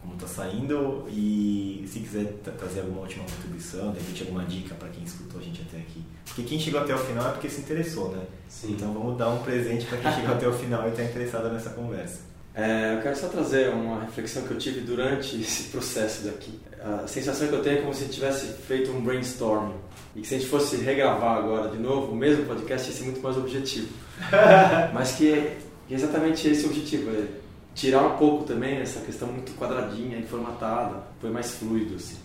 [0.00, 2.26] como está saindo e se quiser
[2.58, 6.02] trazer alguma última contribuição, de repente alguma dica para quem escutou a gente até aqui.
[6.24, 8.24] Porque quem chegou até o final é porque se interessou, né?
[8.48, 8.72] Sim.
[8.72, 11.70] Então vamos dar um presente para quem chegou até o final e está interessado nessa
[11.70, 12.31] conversa.
[12.54, 16.60] É, eu quero só trazer uma reflexão que eu tive durante esse processo daqui.
[16.80, 19.74] A sensação que eu tenho é como se tivesse feito um brainstorming
[20.14, 23.04] e que se a gente fosse regravar agora de novo o mesmo podcast ia ser
[23.04, 23.88] muito mais objetivo.
[24.92, 25.58] Mas que é
[25.90, 27.10] exatamente esse o objetivo.
[27.10, 27.42] É
[27.74, 32.18] tirar um pouco também essa questão muito quadradinha e formatada, foi mais fluido assim.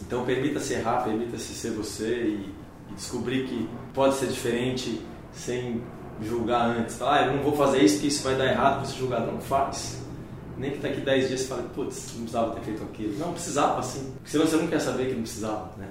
[0.00, 2.50] Então permita-se errar, permita-se ser você e,
[2.90, 5.00] e, descobrir que pode ser diferente
[5.32, 5.82] sem
[6.22, 6.96] julgar antes.
[6.96, 9.40] Falar, ah, eu não vou fazer isso que isso vai dar errado, você julgar, não
[9.40, 10.00] faz.
[10.56, 13.18] Nem que daqui 10 dias você fale, putz, não precisava ter feito aquilo.
[13.18, 14.12] Não, precisava assim.
[14.16, 15.88] Porque senão você não quer saber que não precisava, né?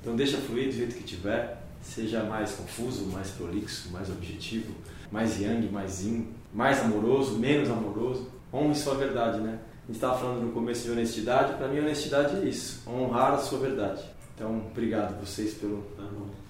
[0.00, 4.72] Então deixa fluir do jeito que tiver, seja mais confuso, mais prolixo, mais objetivo,
[5.10, 9.58] mais yang, mais yin, mais amoroso, menos amoroso honre sua verdade, né?
[9.84, 13.38] A gente estava falando no começo de honestidade, para mim honestidade é isso, honrar a
[13.38, 14.02] sua verdade.
[14.34, 15.84] Então, obrigado vocês pelo,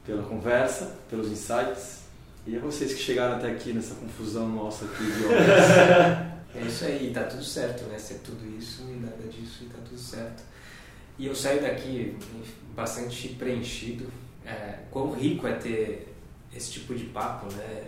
[0.05, 2.03] pela conversa, pelos insights
[2.47, 6.32] e a vocês que chegaram até aqui nessa confusão nossa aqui de.
[6.55, 7.99] É isso aí, tá tudo certo, né?
[7.99, 10.43] Ser tudo isso e nada disso e tá tudo certo.
[11.18, 12.14] E eu saio daqui
[12.76, 14.07] bastante preenchido.
[14.45, 16.14] É, quão rico é ter
[16.55, 17.84] esse tipo de papo, né?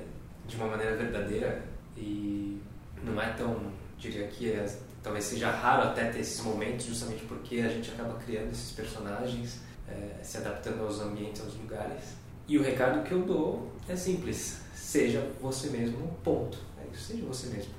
[0.49, 1.63] De uma maneira verdadeira
[1.95, 2.59] e
[3.05, 4.67] não é tão diria que é,
[5.03, 9.61] talvez seja raro até ter esses momentos, justamente porque a gente acaba criando esses personagens,
[9.89, 12.15] é, se adaptando aos ambientes, aos lugares.
[12.47, 16.59] E o recado que eu dou é simples: seja você mesmo, ponto.
[16.79, 17.73] É isso, seja você mesmo.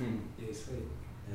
[0.00, 0.18] Hum.
[0.46, 0.82] é isso aí.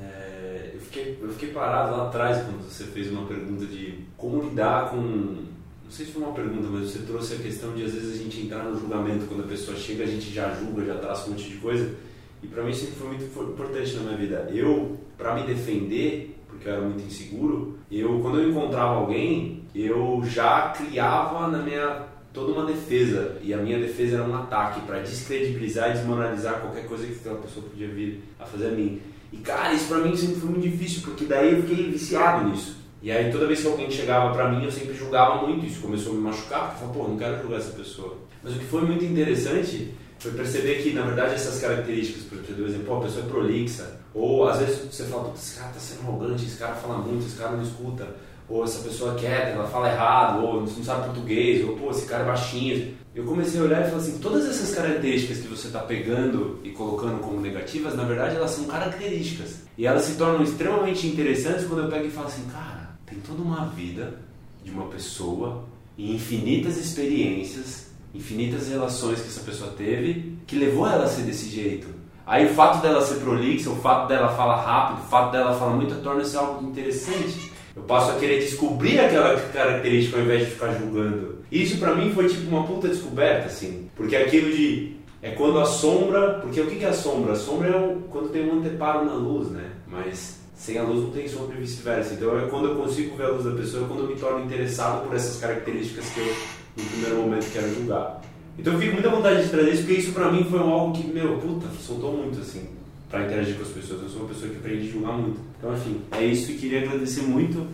[0.02, 4.44] É, eu, fiquei, eu fiquei parado lá atrás quando você fez uma pergunta de como
[4.44, 4.98] lidar com.
[4.98, 8.24] Não sei se foi uma pergunta, mas você trouxe a questão de às vezes a
[8.24, 11.32] gente entrar no julgamento quando a pessoa chega, a gente já julga, já traz um
[11.32, 11.96] monte de coisa.
[12.44, 14.50] E para mim sempre foi muito importante na minha vida.
[14.54, 20.22] Eu, para me defender, porque eu era muito inseguro, eu quando eu encontrava alguém, eu
[20.24, 25.00] já criava na minha toda uma defesa e a minha defesa era um ataque para
[25.00, 29.02] descredibilizar e desmoralizar qualquer coisa que aquela pessoa podia vir a fazer a mim.
[29.32, 32.78] E cara, isso para mim sempre foi muito difícil, porque daí eu fiquei viciado nisso.
[33.02, 36.14] E aí toda vez que alguém chegava para mim, eu sempre julgava muito isso, começou
[36.14, 38.18] a me machucar, porque eu falava, pô, não quero julgar essa pessoa.
[38.44, 42.98] Mas o que foi muito interessante foi perceber que, na verdade, essas características, por exemplo,
[42.98, 46.58] a pessoa é prolixa, ou às vezes você fala, esse cara está sendo arrogante, esse
[46.58, 48.08] cara fala muito, esse cara não escuta,
[48.50, 52.06] ou essa pessoa é quieta, ela fala errado, ou não sabe português, ou pô, esse
[52.06, 52.96] cara é baixinho.
[53.14, 56.70] Eu comecei a olhar e falei assim, todas essas características que você está pegando e
[56.70, 59.64] colocando como negativas, na verdade elas são características.
[59.78, 63.42] E elas se tornam extremamente interessantes quando eu pego e falo assim, cara, tem toda
[63.42, 64.20] uma vida
[64.64, 65.66] de uma pessoa
[65.98, 71.50] e infinitas experiências, infinitas relações que essa pessoa teve que levou ela a ser desse
[71.50, 71.88] jeito.
[72.26, 75.76] Aí o fato dela ser prolixa, o fato dela falar rápido, o fato dela falar
[75.76, 77.49] muito torna-se algo interessante.
[77.80, 81.40] Eu passo a querer descobrir aquela característica ao invés de ficar julgando.
[81.50, 83.90] Isso para mim foi tipo uma puta descoberta, assim.
[83.96, 84.98] Porque aquilo de.
[85.22, 86.40] É quando a sombra.
[86.42, 87.34] Porque o que é a sombra?
[87.34, 89.72] A sombra é quando tem um anteparo na luz, né?
[89.88, 92.16] Mas sem a luz não tem sombra e vice-versa.
[92.16, 94.46] Então é quando eu consigo ver a luz da pessoa, é quando eu me torno
[94.46, 96.36] interessado por essas características que eu,
[96.78, 98.22] no primeiro momento, quero julgar.
[98.58, 101.08] Então eu fico muita vontade de trazer isso, porque isso pra mim foi algo que,
[101.08, 102.79] meu, puta, soltou muito, assim
[103.10, 104.04] para interagir com as pessoas.
[104.04, 105.40] Eu sou uma pessoa que aprende a julgar muito.
[105.58, 107.68] Então, enfim, é isso e queria agradecer muito.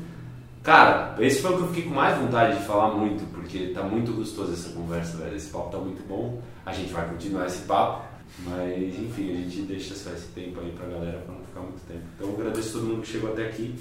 [0.64, 3.84] Cara, esse foi o que eu fiquei com mais vontade de falar muito, porque tá
[3.84, 5.36] muito gostoso essa conversa, velho.
[5.36, 6.42] Esse papo tá muito bom.
[6.66, 8.04] A gente vai continuar esse papo,
[8.44, 11.86] mas enfim, a gente deixa só esse tempo aí pra galera pra não ficar muito
[11.88, 12.02] tempo.
[12.16, 13.76] Então, eu agradeço a todo mundo que chegou até aqui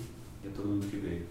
[0.45, 1.23] e a todo mundo que veio.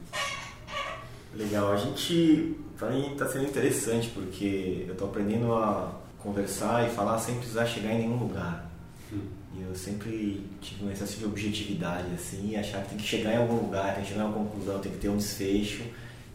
[1.35, 6.91] Legal, a gente, pra mim tá sendo interessante porque eu tô aprendendo a conversar e
[6.91, 8.71] falar sem precisar chegar em nenhum lugar.
[9.11, 9.42] Hum.
[9.55, 13.37] E eu sempre tive um excesso de objetividade, assim, achar que tem que chegar em
[13.37, 15.83] algum lugar, tem que chegar em uma conclusão, tem que ter um desfecho.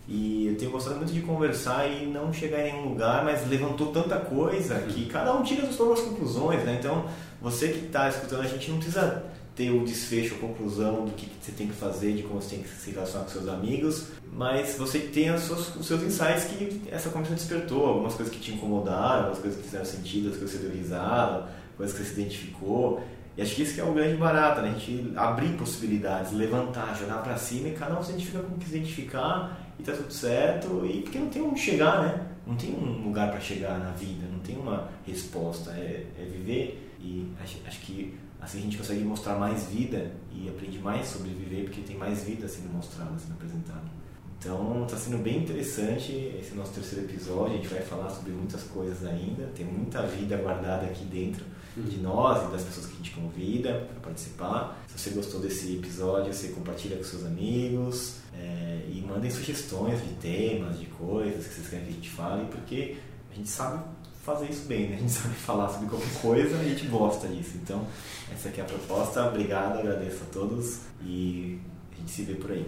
[0.08, 3.88] E eu tenho gostado muito de conversar e não chegar em nenhum lugar, mas levantou
[3.88, 6.76] tanta coisa que cada um tira as suas conclusões, né?
[6.78, 7.06] Então,
[7.42, 11.28] você que está escutando, a gente não precisa ter o desfecho, a conclusão do que
[11.42, 14.76] você tem que fazer, de como você tem que se relacionar com seus amigos, mas
[14.78, 19.18] você tem seus, os seus insights que essa conversa despertou, algumas coisas que te incomodaram,
[19.18, 21.48] algumas coisas que fizeram sentido, as coisas que você deu risada,
[21.78, 23.02] coisas que você se identificou.
[23.36, 24.70] E acho que isso que é o grande barato, né?
[24.70, 28.58] A gente abrir possibilidades, levantar, jogar para cima e cada um se identifica com o
[28.58, 30.84] que se identificar e tá tudo certo.
[30.84, 32.26] E porque não tem onde chegar, né?
[32.44, 35.70] Não tem um lugar para chegar na vida, não tem uma resposta.
[35.70, 40.48] É, é viver e acho, acho, que assim a gente consegue mostrar mais vida e
[40.48, 43.98] aprende mais sobre viver porque tem mais vida sendo mostrada, sendo apresentada.
[44.36, 47.54] Então está sendo bem interessante esse nosso terceiro episódio.
[47.54, 51.44] A gente vai falar sobre muitas coisas ainda, tem muita vida guardada aqui dentro
[51.82, 54.82] de nós e das pessoas que a gente convida para participar.
[54.88, 60.14] Se você gostou desse episódio, você compartilha com seus amigos é, e mandem sugestões de
[60.14, 62.96] temas, de coisas que vocês querem que a gente fale, porque
[63.30, 63.82] a gente sabe
[64.24, 64.96] fazer isso bem, né?
[64.96, 67.52] A gente sabe falar sobre qualquer coisa e a gente gosta disso.
[67.62, 67.86] Então,
[68.32, 69.26] essa aqui é a proposta.
[69.26, 71.58] Obrigado, agradeço a todos e
[71.92, 72.66] a gente se vê por aí.